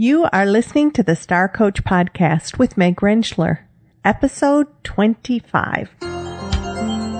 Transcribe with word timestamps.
You 0.00 0.28
are 0.32 0.46
listening 0.46 0.92
to 0.92 1.02
the 1.02 1.16
Star 1.16 1.48
Coach 1.48 1.82
Podcast 1.82 2.56
with 2.56 2.76
Meg 2.76 3.00
Rentschler, 3.00 3.64
episode 4.04 4.68
25. 4.84 5.90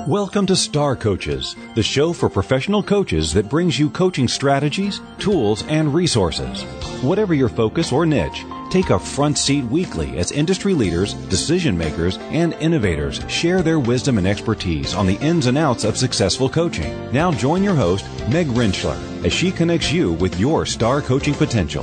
Welcome 0.07 0.47
to 0.47 0.54
Star 0.54 0.94
Coaches, 0.94 1.56
the 1.75 1.83
show 1.83 2.12
for 2.12 2.30
professional 2.30 2.84
coaches 2.84 3.33
that 3.33 3.50
brings 3.50 3.80
you 3.80 3.91
coaching 3.91 4.28
strategies, 4.28 5.00
tools, 5.18 5.67
and 5.67 5.92
resources. 5.92 6.62
Whatever 7.02 7.34
your 7.34 7.49
focus 7.49 7.91
or 7.91 8.06
niche, 8.06 8.45
take 8.70 8.90
a 8.90 8.98
front 9.00 9.38
seat 9.38 9.64
weekly 9.64 10.16
as 10.16 10.30
industry 10.30 10.72
leaders, 10.72 11.14
decision 11.14 11.76
makers, 11.76 12.16
and 12.30 12.52
innovators 12.60 13.20
share 13.29 13.60
their 13.60 13.80
wisdom 13.80 14.18
and 14.18 14.26
expertise 14.29 14.95
on 14.95 15.08
the 15.08 15.18
ins 15.18 15.46
and 15.46 15.58
outs 15.58 15.82
of 15.82 15.96
successful 15.96 16.48
coaching. 16.48 17.10
Now 17.10 17.32
join 17.32 17.64
your 17.64 17.74
host, 17.74 18.06
Meg 18.29 18.46
Rentschler, 18.46 19.24
as 19.24 19.32
she 19.32 19.50
connects 19.50 19.90
you 19.90 20.12
with 20.12 20.38
your 20.38 20.64
star 20.64 21.02
coaching 21.02 21.34
potential. 21.34 21.82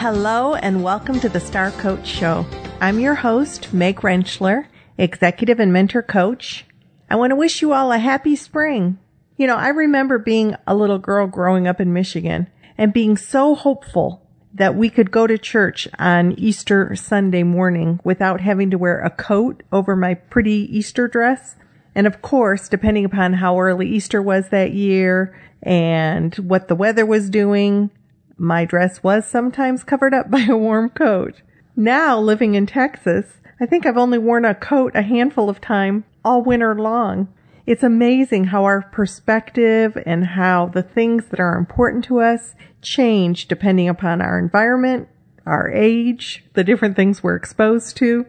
Hello 0.00 0.54
and 0.54 0.82
welcome 0.82 1.20
to 1.20 1.28
the 1.28 1.38
Star 1.38 1.72
Coach 1.72 2.06
Show. 2.06 2.46
I'm 2.80 2.98
your 2.98 3.16
host, 3.16 3.70
Meg 3.74 3.96
Rentschler, 3.96 4.64
executive 4.96 5.60
and 5.60 5.74
mentor 5.74 6.00
coach. 6.00 6.64
I 7.10 7.16
want 7.16 7.32
to 7.32 7.36
wish 7.36 7.60
you 7.60 7.74
all 7.74 7.92
a 7.92 7.98
happy 7.98 8.34
spring. 8.34 8.98
You 9.36 9.46
know, 9.46 9.56
I 9.56 9.68
remember 9.68 10.16
being 10.16 10.56
a 10.66 10.74
little 10.74 10.96
girl 10.96 11.26
growing 11.26 11.66
up 11.66 11.82
in 11.82 11.92
Michigan 11.92 12.48
and 12.78 12.94
being 12.94 13.18
so 13.18 13.54
hopeful 13.54 14.26
that 14.54 14.74
we 14.74 14.88
could 14.88 15.10
go 15.10 15.26
to 15.26 15.36
church 15.36 15.86
on 15.98 16.32
Easter 16.32 16.96
Sunday 16.96 17.42
morning 17.42 18.00
without 18.02 18.40
having 18.40 18.70
to 18.70 18.78
wear 18.78 19.02
a 19.02 19.10
coat 19.10 19.62
over 19.70 19.94
my 19.94 20.14
pretty 20.14 20.66
Easter 20.74 21.08
dress. 21.08 21.56
And 21.94 22.06
of 22.06 22.22
course, 22.22 22.70
depending 22.70 23.04
upon 23.04 23.34
how 23.34 23.60
early 23.60 23.86
Easter 23.86 24.22
was 24.22 24.48
that 24.48 24.72
year 24.72 25.38
and 25.62 26.34
what 26.36 26.68
the 26.68 26.74
weather 26.74 27.04
was 27.04 27.28
doing, 27.28 27.90
my 28.40 28.64
dress 28.64 29.02
was 29.02 29.26
sometimes 29.26 29.84
covered 29.84 30.14
up 30.14 30.30
by 30.30 30.40
a 30.48 30.56
warm 30.56 30.88
coat. 30.88 31.42
Now, 31.76 32.18
living 32.18 32.54
in 32.54 32.66
Texas, 32.66 33.40
I 33.60 33.66
think 33.66 33.84
I've 33.84 33.98
only 33.98 34.18
worn 34.18 34.44
a 34.44 34.54
coat 34.54 34.92
a 34.96 35.02
handful 35.02 35.50
of 35.50 35.60
time 35.60 36.04
all 36.24 36.42
winter 36.42 36.74
long. 36.74 37.28
It's 37.66 37.82
amazing 37.82 38.44
how 38.44 38.64
our 38.64 38.82
perspective 38.82 39.96
and 40.06 40.24
how 40.24 40.66
the 40.66 40.82
things 40.82 41.26
that 41.26 41.38
are 41.38 41.56
important 41.58 42.04
to 42.04 42.20
us 42.20 42.54
change 42.80 43.46
depending 43.46 43.88
upon 43.88 44.22
our 44.22 44.38
environment, 44.38 45.08
our 45.46 45.70
age, 45.70 46.44
the 46.54 46.64
different 46.64 46.96
things 46.96 47.22
we're 47.22 47.36
exposed 47.36 47.96
to, 47.98 48.26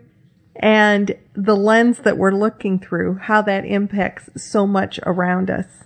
and 0.57 1.15
the 1.33 1.55
lens 1.55 1.99
that 1.99 2.17
we're 2.17 2.31
looking 2.31 2.77
through, 2.77 3.15
how 3.15 3.41
that 3.41 3.65
impacts 3.65 4.29
so 4.35 4.67
much 4.67 4.99
around 5.05 5.49
us. 5.49 5.85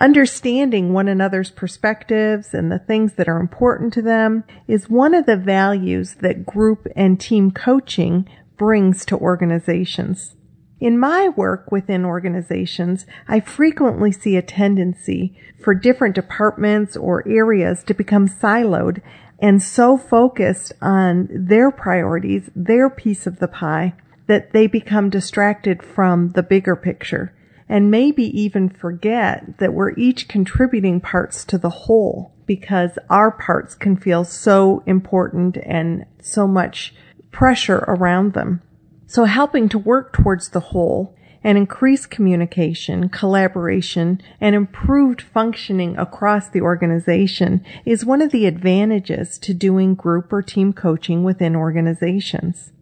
Understanding 0.00 0.94
one 0.94 1.08
another's 1.08 1.50
perspectives 1.50 2.54
and 2.54 2.72
the 2.72 2.78
things 2.78 3.14
that 3.14 3.28
are 3.28 3.38
important 3.38 3.92
to 3.92 4.00
them 4.00 4.44
is 4.66 4.88
one 4.88 5.14
of 5.14 5.26
the 5.26 5.36
values 5.36 6.14
that 6.20 6.46
group 6.46 6.86
and 6.96 7.20
team 7.20 7.50
coaching 7.50 8.26
brings 8.56 9.04
to 9.04 9.18
organizations. 9.18 10.36
In 10.80 10.98
my 10.98 11.28
work 11.28 11.70
within 11.70 12.06
organizations, 12.06 13.04
I 13.28 13.40
frequently 13.40 14.10
see 14.10 14.36
a 14.36 14.42
tendency 14.42 15.38
for 15.62 15.74
different 15.74 16.14
departments 16.14 16.96
or 16.96 17.28
areas 17.28 17.84
to 17.84 17.92
become 17.92 18.26
siloed 18.26 19.02
and 19.38 19.62
so 19.62 19.98
focused 19.98 20.72
on 20.80 21.28
their 21.30 21.70
priorities, 21.70 22.48
their 22.56 22.88
piece 22.88 23.26
of 23.26 23.38
the 23.38 23.48
pie, 23.48 23.92
that 24.28 24.52
they 24.54 24.66
become 24.66 25.10
distracted 25.10 25.82
from 25.82 26.30
the 26.30 26.42
bigger 26.42 26.74
picture 26.74 27.34
and 27.70 27.88
maybe 27.88 28.24
even 28.38 28.68
forget 28.68 29.58
that 29.58 29.72
we're 29.72 29.94
each 29.94 30.26
contributing 30.26 31.00
parts 31.00 31.44
to 31.44 31.56
the 31.56 31.70
whole 31.70 32.34
because 32.44 32.98
our 33.08 33.30
parts 33.30 33.76
can 33.76 33.96
feel 33.96 34.24
so 34.24 34.82
important 34.86 35.56
and 35.64 36.04
so 36.20 36.48
much 36.48 36.92
pressure 37.30 37.84
around 37.86 38.32
them. 38.32 38.60
So 39.06 39.24
helping 39.24 39.68
to 39.68 39.78
work 39.78 40.12
towards 40.12 40.48
the 40.48 40.58
whole 40.58 41.16
and 41.44 41.56
increase 41.56 42.06
communication, 42.06 43.08
collaboration, 43.08 44.20
and 44.40 44.56
improved 44.56 45.22
functioning 45.22 45.96
across 45.96 46.48
the 46.48 46.60
organization 46.60 47.64
is 47.86 48.04
one 48.04 48.20
of 48.20 48.32
the 48.32 48.46
advantages 48.46 49.38
to 49.38 49.54
doing 49.54 49.94
group 49.94 50.32
or 50.32 50.42
team 50.42 50.72
coaching 50.72 51.22
within 51.22 51.54
organizations. 51.54 52.72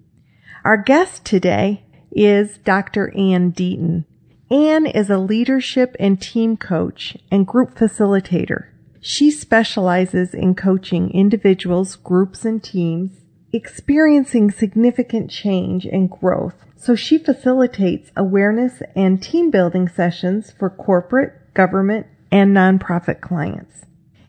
Our 0.64 0.78
guest 0.78 1.26
today 1.26 1.84
is 2.10 2.56
Dr. 2.56 3.14
Ann 3.14 3.52
Deaton. 3.52 4.06
Ann 4.50 4.86
is 4.86 5.10
a 5.10 5.18
leadership 5.18 5.94
and 6.00 6.20
team 6.20 6.56
coach 6.56 7.16
and 7.30 7.46
group 7.46 7.74
facilitator. 7.74 8.68
She 9.00 9.30
specializes 9.30 10.32
in 10.32 10.54
coaching 10.54 11.10
individuals, 11.10 11.96
groups, 11.96 12.44
and 12.44 12.62
teams 12.62 13.10
experiencing 13.52 14.50
significant 14.50 15.30
change 15.30 15.84
and 15.84 16.10
growth. 16.10 16.64
So 16.76 16.94
she 16.94 17.18
facilitates 17.18 18.10
awareness 18.16 18.82
and 18.94 19.22
team 19.22 19.50
building 19.50 19.88
sessions 19.88 20.50
for 20.50 20.70
corporate, 20.70 21.54
government, 21.54 22.06
and 22.30 22.56
nonprofit 22.56 23.20
clients. 23.20 23.84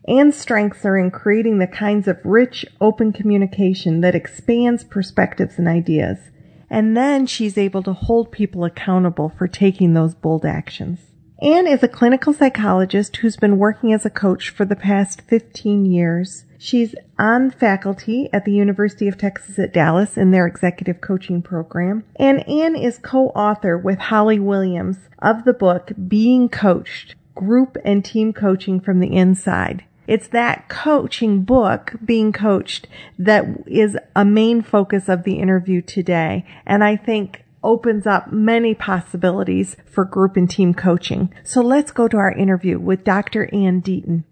Ann's 0.08 0.36
strengths 0.36 0.84
are 0.84 0.96
in 0.96 1.10
creating 1.10 1.58
the 1.58 1.66
kinds 1.66 2.08
of 2.08 2.18
rich, 2.24 2.66
open 2.80 3.12
communication 3.12 4.00
that 4.00 4.14
expands 4.14 4.84
perspectives 4.84 5.58
and 5.58 5.68
ideas 5.68 6.29
and 6.70 6.96
then 6.96 7.26
she's 7.26 7.58
able 7.58 7.82
to 7.82 7.92
hold 7.92 8.30
people 8.30 8.64
accountable 8.64 9.32
for 9.36 9.48
taking 9.48 9.92
those 9.92 10.14
bold 10.14 10.46
actions. 10.46 11.00
Ann 11.42 11.66
is 11.66 11.82
a 11.82 11.88
clinical 11.88 12.34
psychologist 12.34 13.16
who's 13.16 13.36
been 13.36 13.58
working 13.58 13.94
as 13.94 14.04
a 14.04 14.10
coach 14.10 14.50
for 14.50 14.66
the 14.66 14.76
past 14.76 15.22
15 15.22 15.86
years. 15.86 16.44
She's 16.58 16.94
on 17.18 17.50
faculty 17.50 18.28
at 18.30 18.44
the 18.44 18.52
University 18.52 19.08
of 19.08 19.16
Texas 19.16 19.58
at 19.58 19.72
Dallas 19.72 20.18
in 20.18 20.30
their 20.30 20.46
executive 20.46 21.00
coaching 21.00 21.40
program. 21.40 22.04
And 22.16 22.46
Ann 22.46 22.76
is 22.76 22.98
co-author 22.98 23.78
with 23.78 23.98
Holly 23.98 24.38
Williams 24.38 24.98
of 25.18 25.44
the 25.44 25.54
book 25.54 25.92
Being 26.06 26.50
Coached, 26.50 27.14
Group 27.34 27.78
and 27.86 28.04
Team 28.04 28.34
Coaching 28.34 28.78
from 28.78 29.00
the 29.00 29.16
Inside. 29.16 29.84
It's 30.10 30.26
that 30.26 30.68
coaching 30.68 31.42
book, 31.42 31.94
being 32.04 32.32
coached, 32.32 32.88
that 33.16 33.44
is 33.68 33.96
a 34.16 34.24
main 34.24 34.60
focus 34.60 35.08
of 35.08 35.22
the 35.22 35.38
interview 35.38 35.82
today. 35.82 36.44
And 36.66 36.82
I 36.82 36.96
think 36.96 37.44
opens 37.62 38.08
up 38.08 38.32
many 38.32 38.74
possibilities 38.74 39.76
for 39.86 40.04
group 40.04 40.36
and 40.36 40.50
team 40.50 40.74
coaching. 40.74 41.32
So 41.44 41.60
let's 41.60 41.92
go 41.92 42.08
to 42.08 42.16
our 42.16 42.32
interview 42.32 42.80
with 42.80 43.04
Dr. 43.04 43.54
Ann 43.54 43.82
Deaton. 43.82 44.24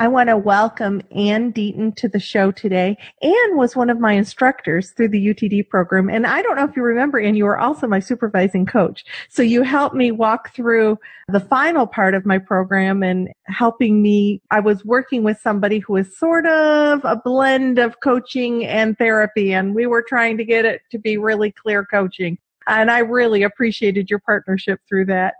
I 0.00 0.08
want 0.08 0.30
to 0.30 0.36
welcome 0.38 1.02
Ann 1.14 1.52
Deaton 1.52 1.94
to 1.96 2.08
the 2.08 2.18
show 2.18 2.52
today. 2.52 2.96
Ann 3.20 3.56
was 3.58 3.76
one 3.76 3.90
of 3.90 4.00
my 4.00 4.14
instructors 4.14 4.92
through 4.92 5.08
the 5.08 5.26
UTD 5.26 5.68
program. 5.68 6.08
And 6.08 6.26
I 6.26 6.40
don't 6.40 6.56
know 6.56 6.64
if 6.64 6.74
you 6.74 6.82
remember, 6.82 7.20
Ann, 7.20 7.34
you 7.34 7.44
were 7.44 7.58
also 7.58 7.86
my 7.86 8.00
supervising 8.00 8.64
coach. 8.64 9.04
So 9.28 9.42
you 9.42 9.62
helped 9.62 9.94
me 9.94 10.10
walk 10.10 10.54
through 10.54 10.98
the 11.28 11.38
final 11.38 11.86
part 11.86 12.14
of 12.14 12.24
my 12.24 12.38
program 12.38 13.02
and 13.02 13.28
helping 13.44 14.00
me. 14.00 14.40
I 14.50 14.60
was 14.60 14.86
working 14.86 15.22
with 15.22 15.38
somebody 15.38 15.80
who 15.80 15.92
was 15.92 16.16
sort 16.16 16.46
of 16.46 17.04
a 17.04 17.20
blend 17.22 17.78
of 17.78 18.00
coaching 18.00 18.64
and 18.64 18.96
therapy. 18.96 19.52
And 19.52 19.74
we 19.74 19.86
were 19.86 20.02
trying 20.02 20.38
to 20.38 20.46
get 20.46 20.64
it 20.64 20.80
to 20.92 20.98
be 20.98 21.18
really 21.18 21.52
clear 21.52 21.84
coaching. 21.84 22.38
And 22.66 22.90
I 22.90 23.00
really 23.00 23.42
appreciated 23.42 24.08
your 24.08 24.20
partnership 24.20 24.80
through 24.88 25.04
that. 25.06 25.34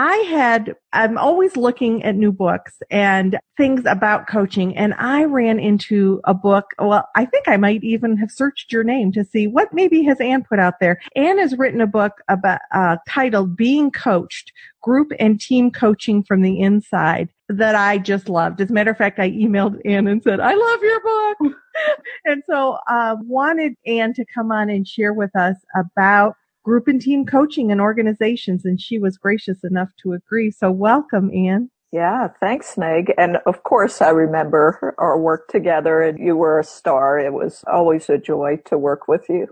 I 0.00 0.14
had, 0.30 0.76
I'm 0.92 1.18
always 1.18 1.56
looking 1.56 2.04
at 2.04 2.14
new 2.14 2.30
books 2.30 2.80
and 2.88 3.36
things 3.56 3.82
about 3.84 4.28
coaching 4.28 4.76
and 4.76 4.94
I 4.94 5.24
ran 5.24 5.58
into 5.58 6.20
a 6.22 6.34
book. 6.34 6.66
Well, 6.78 7.08
I 7.16 7.24
think 7.24 7.48
I 7.48 7.56
might 7.56 7.82
even 7.82 8.16
have 8.18 8.30
searched 8.30 8.70
your 8.70 8.84
name 8.84 9.10
to 9.10 9.24
see 9.24 9.48
what 9.48 9.74
maybe 9.74 10.04
has 10.04 10.20
Ann 10.20 10.44
put 10.44 10.60
out 10.60 10.74
there. 10.80 11.00
Ann 11.16 11.38
has 11.38 11.58
written 11.58 11.80
a 11.80 11.86
book 11.88 12.12
about, 12.28 12.60
uh, 12.72 12.98
titled 13.08 13.56
Being 13.56 13.90
Coached, 13.90 14.52
Group 14.82 15.10
and 15.18 15.40
Team 15.40 15.72
Coaching 15.72 16.22
from 16.22 16.42
the 16.42 16.60
Inside 16.60 17.28
that 17.48 17.74
I 17.74 17.98
just 17.98 18.28
loved. 18.28 18.60
As 18.60 18.70
a 18.70 18.72
matter 18.72 18.92
of 18.92 18.98
fact, 18.98 19.18
I 19.18 19.32
emailed 19.32 19.80
Ann 19.84 20.06
and 20.06 20.22
said, 20.22 20.38
I 20.38 20.54
love 20.54 20.80
your 20.80 21.00
book. 21.00 21.56
and 22.24 22.44
so, 22.48 22.78
uh, 22.88 23.16
wanted 23.22 23.74
Ann 23.84 24.14
to 24.14 24.24
come 24.32 24.52
on 24.52 24.70
and 24.70 24.86
share 24.86 25.12
with 25.12 25.34
us 25.34 25.56
about 25.76 26.36
group 26.64 26.88
and 26.88 27.00
team 27.00 27.24
coaching 27.24 27.72
and 27.72 27.80
organizations, 27.80 28.64
and 28.64 28.80
she 28.80 28.98
was 28.98 29.16
gracious 29.16 29.64
enough 29.64 29.90
to 30.02 30.12
agree. 30.12 30.50
So 30.50 30.70
welcome, 30.70 31.30
Ann. 31.34 31.70
Yeah, 31.90 32.28
thanks, 32.40 32.76
Meg. 32.76 33.14
And 33.16 33.38
of 33.46 33.62
course, 33.62 34.02
I 34.02 34.10
remember 34.10 34.94
our 34.98 35.18
work 35.18 35.48
together, 35.48 36.02
and 36.02 36.18
you 36.18 36.36
were 36.36 36.58
a 36.58 36.64
star. 36.64 37.18
It 37.18 37.32
was 37.32 37.64
always 37.66 38.10
a 38.10 38.18
joy 38.18 38.58
to 38.66 38.76
work 38.76 39.08
with 39.08 39.24
you. 39.28 39.46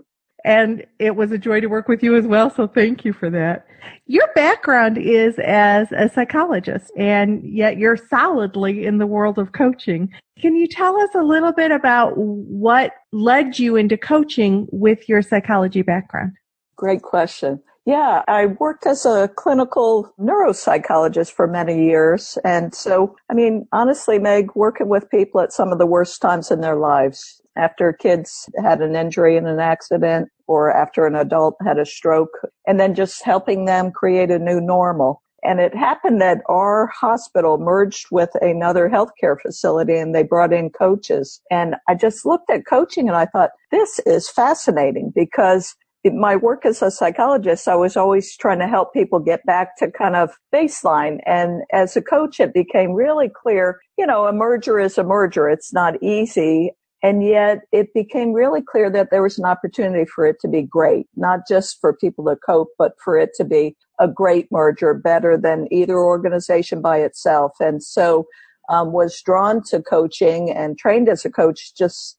And 0.45 0.85
it 0.99 1.15
was 1.15 1.31
a 1.31 1.37
joy 1.37 1.61
to 1.61 1.67
work 1.67 1.87
with 1.87 2.03
you 2.03 2.15
as 2.15 2.25
well. 2.25 2.51
So 2.51 2.67
thank 2.67 3.03
you 3.03 3.11
for 3.11 3.29
that. 3.31 3.65
Your 4.05 4.27
background 4.35 4.97
is 4.97 5.39
as 5.39 5.91
a 5.91 6.09
psychologist, 6.09 6.91
and 6.95 7.43
yet 7.43 7.77
you're 7.77 7.97
solidly 7.97 8.85
in 8.85 8.99
the 8.99 9.07
world 9.07 9.39
of 9.39 9.53
coaching. 9.53 10.13
Can 10.39 10.55
you 10.55 10.67
tell 10.67 10.95
us 11.01 11.09
a 11.15 11.23
little 11.23 11.53
bit 11.53 11.71
about 11.71 12.13
what 12.17 12.93
led 13.11 13.57
you 13.57 13.75
into 13.75 13.97
coaching 13.97 14.67
with 14.71 15.09
your 15.09 15.21
psychology 15.21 15.81
background? 15.81 16.33
Great 16.77 17.01
question. 17.01 17.61
Yeah, 17.85 18.21
I 18.27 18.47
worked 18.47 18.85
as 18.85 19.05
a 19.05 19.29
clinical 19.35 20.13
neuropsychologist 20.19 21.31
for 21.31 21.47
many 21.47 21.85
years. 21.85 22.37
And 22.43 22.75
so, 22.75 23.15
I 23.29 23.33
mean, 23.33 23.67
honestly, 23.71 24.19
Meg, 24.19 24.49
working 24.55 24.89
with 24.89 25.09
people 25.09 25.41
at 25.41 25.53
some 25.53 25.71
of 25.71 25.79
the 25.79 25.85
worst 25.85 26.21
times 26.21 26.51
in 26.51 26.61
their 26.61 26.75
lives, 26.75 27.41
after 27.55 27.93
kids 27.93 28.49
had 28.61 28.81
an 28.81 28.95
injury 28.95 29.37
in 29.37 29.47
an 29.47 29.59
accident 29.59 30.29
or 30.47 30.71
after 30.71 31.07
an 31.07 31.15
adult 31.15 31.55
had 31.65 31.79
a 31.79 31.85
stroke, 31.85 32.37
and 32.67 32.79
then 32.79 32.93
just 32.93 33.23
helping 33.23 33.65
them 33.65 33.91
create 33.91 34.29
a 34.29 34.37
new 34.37 34.61
normal. 34.61 35.23
And 35.43 35.59
it 35.59 35.75
happened 35.75 36.19
that 36.21 36.41
our 36.49 36.87
hospital 36.87 37.57
merged 37.57 38.07
with 38.11 38.29
another 38.41 38.89
healthcare 38.89 39.39
facility 39.41 39.95
and 39.95 40.13
they 40.13 40.23
brought 40.23 40.51
in 40.51 40.71
coaches. 40.71 41.41
And 41.49 41.75
I 41.87 41.95
just 41.95 42.25
looked 42.25 42.49
at 42.49 42.65
coaching 42.67 43.07
and 43.07 43.17
I 43.17 43.27
thought, 43.27 43.51
this 43.71 43.99
is 44.05 44.29
fascinating 44.29 45.13
because 45.15 45.75
my 46.09 46.35
work 46.35 46.65
as 46.65 46.81
a 46.81 46.91
psychologist, 46.91 47.67
I 47.67 47.75
was 47.75 47.97
always 47.97 48.35
trying 48.37 48.59
to 48.59 48.67
help 48.67 48.93
people 48.93 49.19
get 49.19 49.45
back 49.45 49.77
to 49.77 49.91
kind 49.91 50.15
of 50.15 50.31
baseline. 50.53 51.19
And 51.25 51.63
as 51.71 51.95
a 51.95 52.01
coach, 52.01 52.39
it 52.39 52.53
became 52.53 52.93
really 52.93 53.29
clear, 53.29 53.79
you 53.97 54.05
know, 54.05 54.25
a 54.25 54.33
merger 54.33 54.79
is 54.79 54.97
a 54.97 55.03
merger. 55.03 55.49
It's 55.49 55.73
not 55.73 56.01
easy. 56.01 56.71
And 57.03 57.23
yet 57.23 57.59
it 57.71 57.93
became 57.93 58.33
really 58.33 58.61
clear 58.61 58.89
that 58.89 59.09
there 59.11 59.21
was 59.21 59.37
an 59.37 59.45
opportunity 59.45 60.05
for 60.05 60.25
it 60.25 60.37
to 60.41 60.47
be 60.47 60.63
great, 60.63 61.07
not 61.15 61.41
just 61.47 61.79
for 61.79 61.95
people 61.95 62.25
to 62.25 62.35
cope, 62.35 62.69
but 62.77 62.93
for 63.03 63.17
it 63.17 63.29
to 63.35 63.45
be 63.45 63.75
a 63.99 64.07
great 64.07 64.47
merger, 64.51 64.93
better 64.93 65.37
than 65.37 65.67
either 65.71 65.97
organization 65.97 66.81
by 66.81 66.97
itself. 66.97 67.51
And 67.59 67.83
so, 67.83 68.25
um, 68.69 68.91
was 68.91 69.21
drawn 69.21 69.61
to 69.63 69.81
coaching 69.81 70.51
and 70.51 70.77
trained 70.77 71.07
as 71.07 71.23
a 71.23 71.29
coach 71.29 71.73
just 71.75 72.17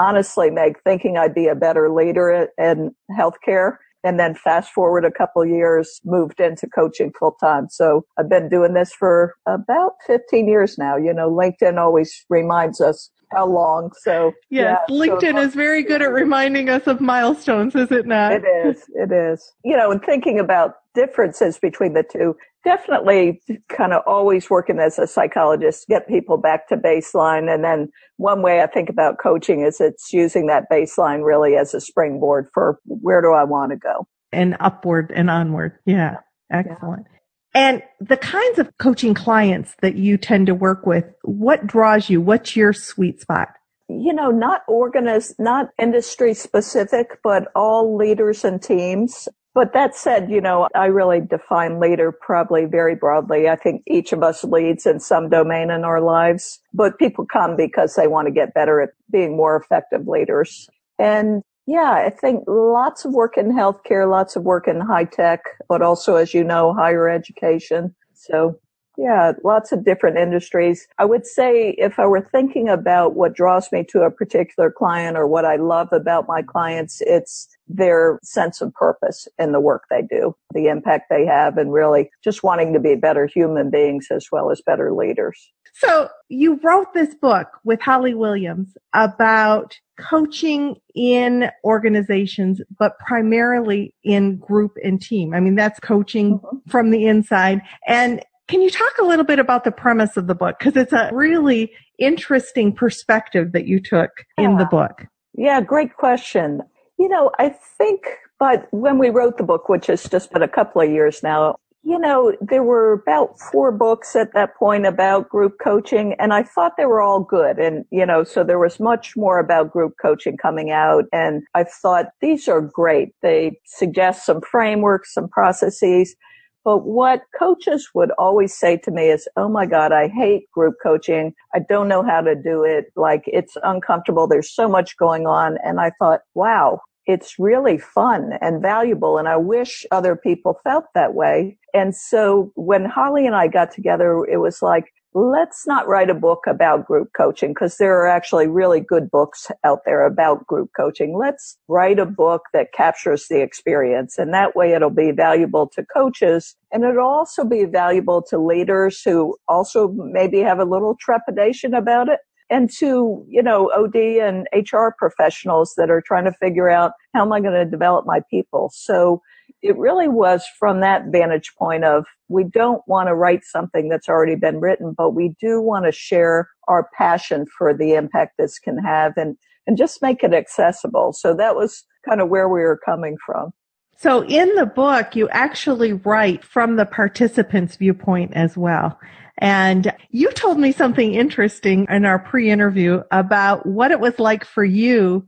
honestly, 0.00 0.50
Meg, 0.50 0.76
thinking 0.82 1.16
I'd 1.16 1.34
be 1.34 1.46
a 1.46 1.54
better 1.54 1.92
leader 1.92 2.48
in 2.58 2.92
healthcare. 3.16 3.76
And 4.02 4.18
then 4.18 4.34
fast 4.34 4.72
forward 4.72 5.04
a 5.04 5.10
couple 5.10 5.44
years, 5.44 6.00
moved 6.06 6.40
into 6.40 6.66
coaching 6.66 7.12
full 7.18 7.32
time. 7.32 7.66
So 7.68 8.06
I've 8.18 8.30
been 8.30 8.48
doing 8.48 8.72
this 8.72 8.94
for 8.94 9.34
about 9.46 9.92
15 10.06 10.48
years 10.48 10.78
now. 10.78 10.96
You 10.96 11.12
know, 11.12 11.30
LinkedIn 11.30 11.78
always 11.78 12.24
reminds 12.30 12.80
us 12.80 13.10
how 13.30 13.46
long. 13.46 13.90
So 14.00 14.32
yes, 14.48 14.78
yeah, 14.88 14.96
LinkedIn 14.96 15.32
so 15.32 15.42
is 15.42 15.54
very 15.54 15.82
good 15.82 16.00
at 16.00 16.12
reminding 16.12 16.70
us 16.70 16.86
of 16.86 17.02
milestones, 17.02 17.74
is 17.74 17.92
it 17.92 18.06
not? 18.06 18.32
It 18.32 18.44
is. 18.44 18.84
It 18.94 19.12
is. 19.12 19.52
You 19.64 19.76
know, 19.76 19.90
and 19.90 20.02
thinking 20.02 20.40
about 20.40 20.76
differences 20.94 21.58
between 21.58 21.94
the 21.94 22.02
two, 22.02 22.36
definitely 22.64 23.40
kind 23.68 23.92
of 23.92 24.02
always 24.06 24.50
working 24.50 24.78
as 24.78 24.98
a 24.98 25.06
psychologist, 25.06 25.86
get 25.88 26.08
people 26.08 26.36
back 26.36 26.68
to 26.68 26.76
baseline. 26.76 27.52
And 27.52 27.64
then 27.64 27.88
one 28.16 28.42
way 28.42 28.60
I 28.60 28.66
think 28.66 28.88
about 28.88 29.18
coaching 29.18 29.60
is 29.62 29.80
it's 29.80 30.12
using 30.12 30.46
that 30.46 30.64
baseline 30.70 31.24
really 31.24 31.56
as 31.56 31.74
a 31.74 31.80
springboard 31.80 32.48
for 32.52 32.78
where 32.84 33.22
do 33.22 33.32
I 33.32 33.44
want 33.44 33.72
to 33.72 33.76
go? 33.76 34.06
And 34.32 34.56
upward 34.60 35.12
and 35.14 35.30
onward. 35.30 35.78
Yeah. 35.86 36.18
Excellent. 36.52 37.06
Yeah. 37.10 37.16
And 37.52 37.82
the 38.00 38.16
kinds 38.16 38.58
of 38.58 38.70
coaching 38.78 39.14
clients 39.14 39.74
that 39.82 39.96
you 39.96 40.16
tend 40.16 40.46
to 40.46 40.54
work 40.54 40.86
with, 40.86 41.04
what 41.22 41.66
draws 41.66 42.08
you? 42.08 42.20
What's 42.20 42.54
your 42.54 42.72
sweet 42.72 43.20
spot? 43.20 43.48
You 43.88 44.12
know, 44.12 44.30
not 44.30 44.62
organized, 44.68 45.34
not 45.40 45.70
industry 45.76 46.32
specific, 46.34 47.18
but 47.24 47.48
all 47.56 47.96
leaders 47.96 48.44
and 48.44 48.62
teams. 48.62 49.28
But 49.52 49.72
that 49.72 49.96
said, 49.96 50.30
you 50.30 50.40
know, 50.40 50.68
I 50.76 50.86
really 50.86 51.20
define 51.20 51.80
leader 51.80 52.12
probably 52.12 52.66
very 52.66 52.94
broadly. 52.94 53.48
I 53.48 53.56
think 53.56 53.82
each 53.86 54.12
of 54.12 54.22
us 54.22 54.44
leads 54.44 54.86
in 54.86 55.00
some 55.00 55.28
domain 55.28 55.70
in 55.70 55.84
our 55.84 56.00
lives, 56.00 56.60
but 56.72 56.98
people 56.98 57.26
come 57.26 57.56
because 57.56 57.94
they 57.94 58.06
want 58.06 58.26
to 58.26 58.32
get 58.32 58.54
better 58.54 58.80
at 58.80 58.90
being 59.10 59.36
more 59.36 59.56
effective 59.56 60.06
leaders. 60.06 60.68
And 60.98 61.42
yeah, 61.66 61.92
I 61.92 62.10
think 62.10 62.44
lots 62.46 63.04
of 63.04 63.12
work 63.12 63.36
in 63.36 63.52
healthcare, 63.52 64.08
lots 64.08 64.36
of 64.36 64.44
work 64.44 64.68
in 64.68 64.80
high 64.80 65.04
tech, 65.04 65.40
but 65.68 65.82
also, 65.82 66.14
as 66.14 66.32
you 66.32 66.44
know, 66.44 66.72
higher 66.72 67.08
education. 67.08 67.94
So 68.14 68.56
yeah, 68.96 69.32
lots 69.44 69.72
of 69.72 69.84
different 69.84 70.18
industries. 70.18 70.86
I 70.98 71.04
would 71.04 71.26
say 71.26 71.70
if 71.78 71.98
I 71.98 72.06
were 72.06 72.28
thinking 72.32 72.68
about 72.68 73.14
what 73.14 73.34
draws 73.34 73.70
me 73.72 73.84
to 73.90 74.02
a 74.02 74.10
particular 74.10 74.70
client 74.70 75.16
or 75.16 75.26
what 75.26 75.44
I 75.44 75.56
love 75.56 75.88
about 75.92 76.28
my 76.28 76.42
clients, 76.42 77.00
it's 77.06 77.48
their 77.66 78.18
sense 78.22 78.60
of 78.60 78.74
purpose 78.74 79.28
in 79.38 79.52
the 79.52 79.60
work 79.60 79.84
they 79.90 80.02
do, 80.02 80.34
the 80.52 80.66
impact 80.66 81.06
they 81.08 81.24
have, 81.24 81.56
and 81.56 81.72
really 81.72 82.10
just 82.22 82.42
wanting 82.42 82.72
to 82.72 82.80
be 82.80 82.94
better 82.94 83.26
human 83.26 83.70
beings 83.70 84.08
as 84.10 84.26
well 84.32 84.50
as 84.50 84.60
better 84.60 84.92
leaders. 84.92 85.50
So 85.74 86.08
you 86.28 86.58
wrote 86.62 86.92
this 86.94 87.14
book 87.14 87.46
with 87.64 87.80
Holly 87.80 88.14
Williams 88.14 88.76
about 88.92 89.78
coaching 89.98 90.76
in 90.94 91.50
organizations, 91.64 92.60
but 92.78 92.98
primarily 92.98 93.94
in 94.02 94.36
group 94.38 94.76
and 94.82 95.00
team. 95.00 95.34
I 95.34 95.40
mean, 95.40 95.54
that's 95.54 95.78
coaching 95.80 96.38
mm-hmm. 96.38 96.70
from 96.70 96.90
the 96.90 97.06
inside. 97.06 97.60
And 97.86 98.22
can 98.50 98.62
you 98.62 98.70
talk 98.70 98.98
a 99.00 99.04
little 99.04 99.24
bit 99.24 99.38
about 99.38 99.62
the 99.62 99.70
premise 99.70 100.16
of 100.16 100.26
the 100.26 100.34
book? 100.34 100.58
Because 100.58 100.76
it's 100.76 100.92
a 100.92 101.08
really 101.12 101.72
interesting 102.00 102.72
perspective 102.74 103.52
that 103.52 103.66
you 103.66 103.80
took 103.80 104.10
yeah. 104.36 104.44
in 104.44 104.56
the 104.56 104.64
book. 104.64 105.06
Yeah, 105.34 105.60
great 105.60 105.96
question. 105.96 106.60
You 106.98 107.08
know, 107.08 107.30
I 107.38 107.50
think, 107.78 108.00
but 108.40 108.66
when 108.72 108.98
we 108.98 109.08
wrote 109.08 109.38
the 109.38 109.44
book, 109.44 109.68
which 109.68 109.86
has 109.86 110.02
just 110.02 110.32
been 110.32 110.42
a 110.42 110.48
couple 110.48 110.82
of 110.82 110.90
years 110.90 111.22
now, 111.22 111.56
you 111.84 111.96
know, 111.96 112.36
there 112.40 112.64
were 112.64 112.92
about 112.92 113.38
four 113.38 113.70
books 113.70 114.16
at 114.16 114.34
that 114.34 114.56
point 114.56 114.84
about 114.84 115.28
group 115.28 115.54
coaching, 115.62 116.14
and 116.18 116.34
I 116.34 116.42
thought 116.42 116.76
they 116.76 116.86
were 116.86 117.00
all 117.00 117.20
good. 117.20 117.58
And, 117.58 117.84
you 117.90 118.04
know, 118.04 118.24
so 118.24 118.42
there 118.42 118.58
was 118.58 118.80
much 118.80 119.16
more 119.16 119.38
about 119.38 119.72
group 119.72 119.94
coaching 120.02 120.36
coming 120.36 120.72
out. 120.72 121.04
And 121.12 121.44
I 121.54 121.64
thought 121.64 122.06
these 122.20 122.48
are 122.48 122.60
great. 122.60 123.14
They 123.22 123.60
suggest 123.64 124.26
some 124.26 124.40
frameworks, 124.42 125.14
some 125.14 125.28
processes. 125.28 126.16
But 126.64 126.84
what 126.84 127.22
coaches 127.38 127.88
would 127.94 128.10
always 128.18 128.56
say 128.56 128.76
to 128.78 128.90
me 128.90 129.10
is, 129.10 129.28
Oh 129.36 129.48
my 129.48 129.66
God, 129.66 129.92
I 129.92 130.08
hate 130.08 130.50
group 130.52 130.74
coaching. 130.82 131.32
I 131.54 131.60
don't 131.68 131.88
know 131.88 132.02
how 132.02 132.20
to 132.20 132.34
do 132.34 132.64
it. 132.64 132.86
Like 132.96 133.22
it's 133.26 133.56
uncomfortable. 133.62 134.26
There's 134.26 134.54
so 134.54 134.68
much 134.68 134.96
going 134.96 135.26
on. 135.26 135.58
And 135.64 135.80
I 135.80 135.92
thought, 135.98 136.20
wow, 136.34 136.80
it's 137.06 137.38
really 137.38 137.78
fun 137.78 138.32
and 138.40 138.62
valuable. 138.62 139.18
And 139.18 139.28
I 139.28 139.36
wish 139.36 139.84
other 139.90 140.16
people 140.16 140.60
felt 140.62 140.84
that 140.94 141.14
way. 141.14 141.58
And 141.74 141.94
so 141.94 142.52
when 142.54 142.84
Holly 142.84 143.26
and 143.26 143.34
I 143.34 143.48
got 143.48 143.72
together, 143.72 144.24
it 144.30 144.38
was 144.38 144.62
like, 144.62 144.84
let's 145.12 145.66
not 145.66 145.88
write 145.88 146.08
a 146.08 146.14
book 146.14 146.44
about 146.46 146.86
group 146.86 147.10
coaching 147.16 147.50
because 147.50 147.76
there 147.78 148.00
are 148.00 148.06
actually 148.06 148.46
really 148.46 148.80
good 148.80 149.10
books 149.10 149.48
out 149.64 149.80
there 149.84 150.06
about 150.06 150.46
group 150.46 150.70
coaching. 150.76 151.18
Let's 151.18 151.58
write 151.68 151.98
a 151.98 152.06
book 152.06 152.42
that 152.52 152.72
captures 152.72 153.26
the 153.28 153.42
experience 153.42 154.18
and 154.18 154.32
that 154.32 154.54
way 154.54 154.72
it'll 154.72 154.90
be 154.90 155.10
valuable 155.10 155.68
to 155.74 155.84
coaches 155.92 156.54
and 156.70 156.84
it'll 156.84 157.06
also 157.06 157.44
be 157.44 157.64
valuable 157.64 158.22
to 158.30 158.38
leaders 158.38 159.02
who 159.02 159.36
also 159.48 159.88
maybe 159.96 160.38
have 160.40 160.60
a 160.60 160.64
little 160.64 160.96
trepidation 161.00 161.74
about 161.74 162.08
it 162.08 162.20
and 162.48 162.70
to, 162.78 163.24
you 163.28 163.42
know, 163.42 163.70
OD 163.76 163.96
and 163.96 164.46
HR 164.52 164.88
professionals 164.96 165.74
that 165.76 165.90
are 165.90 166.02
trying 166.04 166.24
to 166.24 166.32
figure 166.32 166.68
out 166.68 166.92
how 167.14 167.22
am 167.22 167.32
I 167.32 167.40
going 167.40 167.54
to 167.54 167.64
develop 167.64 168.06
my 168.06 168.20
people. 168.30 168.70
So 168.72 169.22
it 169.62 169.76
really 169.76 170.08
was 170.08 170.44
from 170.58 170.80
that 170.80 171.06
vantage 171.06 171.52
point 171.58 171.84
of 171.84 172.06
we 172.28 172.44
don't 172.44 172.82
want 172.86 173.08
to 173.08 173.14
write 173.14 173.44
something 173.44 173.88
that's 173.88 174.08
already 174.08 174.36
been 174.36 174.60
written, 174.60 174.94
but 174.96 175.10
we 175.10 175.34
do 175.40 175.60
want 175.60 175.84
to 175.84 175.92
share 175.92 176.48
our 176.68 176.88
passion 176.96 177.46
for 177.58 177.74
the 177.74 177.94
impact 177.94 178.36
this 178.38 178.58
can 178.58 178.78
have 178.78 179.12
and, 179.16 179.36
and 179.66 179.76
just 179.76 180.00
make 180.02 180.22
it 180.22 180.32
accessible. 180.32 181.12
So 181.12 181.34
that 181.34 181.56
was 181.56 181.84
kind 182.08 182.20
of 182.20 182.28
where 182.28 182.48
we 182.48 182.60
were 182.60 182.80
coming 182.84 183.16
from. 183.24 183.50
So 183.96 184.24
in 184.24 184.54
the 184.54 184.64
book, 184.64 185.14
you 185.14 185.28
actually 185.28 185.92
write 185.92 186.42
from 186.42 186.76
the 186.76 186.86
participant's 186.86 187.76
viewpoint 187.76 188.32
as 188.34 188.56
well. 188.56 188.98
And 189.38 189.92
you 190.10 190.30
told 190.32 190.58
me 190.58 190.72
something 190.72 191.14
interesting 191.14 191.86
in 191.90 192.06
our 192.06 192.18
pre-interview 192.18 193.02
about 193.10 193.66
what 193.66 193.90
it 193.90 194.00
was 194.00 194.18
like 194.18 194.44
for 194.44 194.64
you 194.64 195.26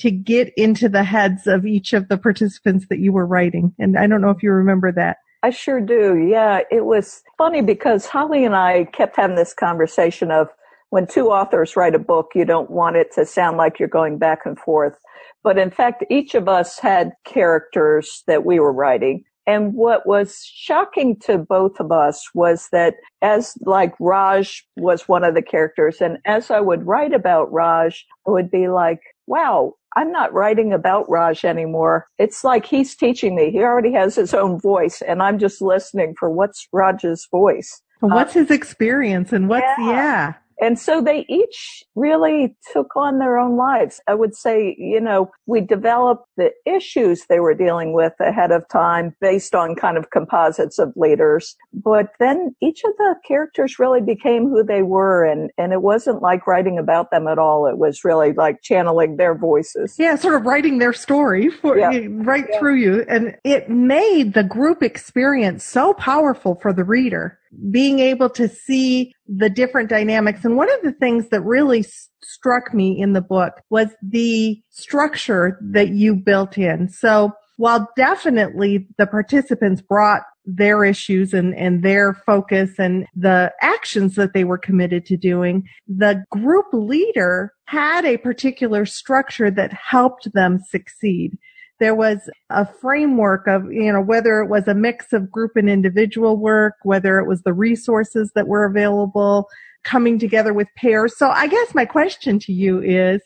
to 0.00 0.10
get 0.10 0.52
into 0.56 0.88
the 0.88 1.04
heads 1.04 1.46
of 1.46 1.64
each 1.64 1.92
of 1.92 2.08
the 2.08 2.18
participants 2.18 2.86
that 2.88 2.98
you 2.98 3.12
were 3.12 3.26
writing. 3.26 3.74
And 3.78 3.98
I 3.98 4.06
don't 4.06 4.20
know 4.20 4.30
if 4.30 4.42
you 4.42 4.50
remember 4.50 4.92
that. 4.92 5.18
I 5.42 5.50
sure 5.50 5.80
do. 5.80 6.16
Yeah, 6.16 6.60
it 6.70 6.84
was 6.84 7.22
funny 7.38 7.62
because 7.62 8.06
Holly 8.06 8.44
and 8.44 8.54
I 8.54 8.84
kept 8.92 9.16
having 9.16 9.36
this 9.36 9.54
conversation 9.54 10.30
of 10.30 10.48
when 10.90 11.06
two 11.06 11.30
authors 11.30 11.76
write 11.76 11.94
a 11.94 12.00
book, 12.00 12.32
you 12.34 12.44
don't 12.44 12.70
want 12.70 12.96
it 12.96 13.12
to 13.14 13.24
sound 13.24 13.56
like 13.56 13.78
you're 13.78 13.88
going 13.88 14.18
back 14.18 14.40
and 14.44 14.58
forth. 14.58 14.98
But 15.42 15.56
in 15.56 15.70
fact, 15.70 16.04
each 16.10 16.34
of 16.34 16.48
us 16.48 16.78
had 16.78 17.12
characters 17.24 18.22
that 18.26 18.44
we 18.44 18.58
were 18.58 18.72
writing. 18.72 19.24
And 19.46 19.74
what 19.74 20.06
was 20.06 20.44
shocking 20.44 21.16
to 21.20 21.38
both 21.38 21.80
of 21.80 21.90
us 21.90 22.28
was 22.34 22.68
that 22.72 22.94
as 23.22 23.54
like 23.62 23.94
Raj 23.98 24.64
was 24.76 25.08
one 25.08 25.24
of 25.24 25.34
the 25.34 25.42
characters 25.42 26.00
and 26.00 26.18
as 26.24 26.50
I 26.50 26.60
would 26.60 26.86
write 26.86 27.12
about 27.12 27.50
Raj, 27.50 28.06
I 28.26 28.30
would 28.30 28.50
be 28.50 28.68
like, 28.68 29.00
wow, 29.26 29.74
I'm 29.96 30.12
not 30.12 30.32
writing 30.32 30.72
about 30.72 31.08
Raj 31.10 31.44
anymore. 31.44 32.06
It's 32.18 32.44
like 32.44 32.66
he's 32.66 32.94
teaching 32.94 33.34
me. 33.34 33.50
He 33.50 33.58
already 33.60 33.92
has 33.92 34.14
his 34.14 34.32
own 34.34 34.60
voice 34.60 35.02
and 35.02 35.22
I'm 35.22 35.38
just 35.38 35.60
listening 35.60 36.14
for 36.18 36.30
what's 36.30 36.68
Raj's 36.72 37.26
voice. 37.30 37.82
What's 38.00 38.36
uh, 38.36 38.40
his 38.40 38.50
experience 38.50 39.32
and 39.32 39.48
what's, 39.48 39.66
yeah. 39.78 39.90
yeah. 39.90 40.34
And 40.60 40.78
so 40.78 41.00
they 41.00 41.24
each 41.28 41.82
really 41.94 42.54
took 42.72 42.94
on 42.94 43.18
their 43.18 43.38
own 43.38 43.56
lives. 43.56 44.00
I 44.06 44.14
would 44.14 44.34
say, 44.34 44.76
you 44.78 45.00
know, 45.00 45.30
we 45.46 45.60
developed 45.60 46.26
the 46.36 46.50
issues 46.66 47.24
they 47.26 47.40
were 47.40 47.54
dealing 47.54 47.94
with 47.94 48.12
ahead 48.20 48.50
of 48.52 48.68
time 48.68 49.14
based 49.20 49.54
on 49.54 49.74
kind 49.74 49.96
of 49.96 50.10
composites 50.10 50.78
of 50.78 50.92
leaders. 50.96 51.56
But 51.72 52.12
then 52.18 52.54
each 52.60 52.82
of 52.84 52.92
the 52.98 53.14
characters 53.26 53.78
really 53.78 54.02
became 54.02 54.48
who 54.48 54.62
they 54.62 54.82
were. 54.82 55.24
And, 55.24 55.50
and 55.56 55.72
it 55.72 55.82
wasn't 55.82 56.22
like 56.22 56.46
writing 56.46 56.78
about 56.78 57.10
them 57.10 57.26
at 57.26 57.38
all. 57.38 57.66
It 57.66 57.78
was 57.78 58.04
really 58.04 58.32
like 58.32 58.62
channeling 58.62 59.16
their 59.16 59.34
voices. 59.34 59.96
Yeah, 59.98 60.16
sort 60.16 60.34
of 60.34 60.44
writing 60.44 60.78
their 60.78 60.92
story 60.92 61.48
for 61.48 61.78
yeah. 61.78 61.90
right 62.10 62.46
yeah. 62.50 62.58
through 62.58 62.76
you. 62.76 63.04
And 63.08 63.36
it 63.44 63.70
made 63.70 64.34
the 64.34 64.44
group 64.44 64.82
experience 64.82 65.64
so 65.64 65.94
powerful 65.94 66.54
for 66.56 66.72
the 66.72 66.84
reader 66.84 67.39
being 67.70 67.98
able 67.98 68.30
to 68.30 68.48
see 68.48 69.12
the 69.26 69.50
different 69.50 69.88
dynamics. 69.88 70.44
And 70.44 70.56
one 70.56 70.70
of 70.72 70.82
the 70.82 70.92
things 70.92 71.28
that 71.30 71.40
really 71.42 71.84
struck 72.22 72.72
me 72.72 73.00
in 73.00 73.12
the 73.12 73.20
book 73.20 73.54
was 73.70 73.88
the 74.02 74.60
structure 74.70 75.58
that 75.60 75.90
you 75.90 76.14
built 76.14 76.56
in. 76.58 76.88
So 76.88 77.32
while 77.56 77.90
definitely 77.96 78.88
the 78.96 79.06
participants 79.06 79.82
brought 79.82 80.22
their 80.46 80.84
issues 80.84 81.34
and, 81.34 81.54
and 81.54 81.82
their 81.82 82.14
focus 82.14 82.70
and 82.78 83.06
the 83.14 83.52
actions 83.60 84.14
that 84.14 84.32
they 84.32 84.44
were 84.44 84.58
committed 84.58 85.04
to 85.06 85.16
doing, 85.16 85.68
the 85.86 86.24
group 86.30 86.66
leader 86.72 87.52
had 87.66 88.04
a 88.04 88.16
particular 88.16 88.86
structure 88.86 89.50
that 89.50 89.72
helped 89.72 90.32
them 90.32 90.58
succeed 90.70 91.38
there 91.80 91.94
was 91.94 92.18
a 92.50 92.64
framework 92.64 93.48
of, 93.48 93.72
you 93.72 93.92
know, 93.92 94.00
whether 94.00 94.40
it 94.40 94.48
was 94.48 94.68
a 94.68 94.74
mix 94.74 95.12
of 95.12 95.30
group 95.30 95.56
and 95.56 95.68
individual 95.68 96.36
work, 96.36 96.74
whether 96.82 97.18
it 97.18 97.26
was 97.26 97.42
the 97.42 97.52
resources 97.52 98.30
that 98.34 98.46
were 98.46 98.64
available, 98.64 99.48
coming 99.82 100.18
together 100.18 100.52
with 100.52 100.68
pairs. 100.76 101.16
So 101.16 101.30
I 101.30 101.48
guess 101.48 101.74
my 101.74 101.86
question 101.86 102.38
to 102.40 102.52
you 102.52 102.80
is, 102.80 103.20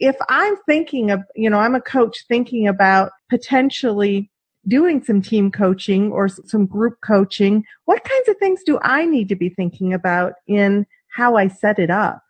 if 0.00 0.16
I'm 0.30 0.56
thinking 0.66 1.10
of, 1.10 1.20
you 1.36 1.50
know, 1.50 1.58
I'm 1.58 1.74
a 1.74 1.80
coach 1.80 2.24
thinking 2.26 2.66
about 2.66 3.12
potentially 3.28 4.30
doing 4.66 5.04
some 5.04 5.20
team 5.20 5.50
coaching 5.50 6.10
or 6.10 6.28
some 6.28 6.64
group 6.64 6.94
coaching, 7.04 7.64
what 7.84 8.02
kinds 8.02 8.28
of 8.28 8.36
things 8.38 8.62
do 8.64 8.78
I 8.82 9.04
need 9.04 9.28
to 9.28 9.36
be 9.36 9.50
thinking 9.50 9.92
about 9.92 10.32
in 10.46 10.86
how 11.08 11.36
I 11.36 11.48
set 11.48 11.78
it 11.78 11.90
up? 11.90 12.22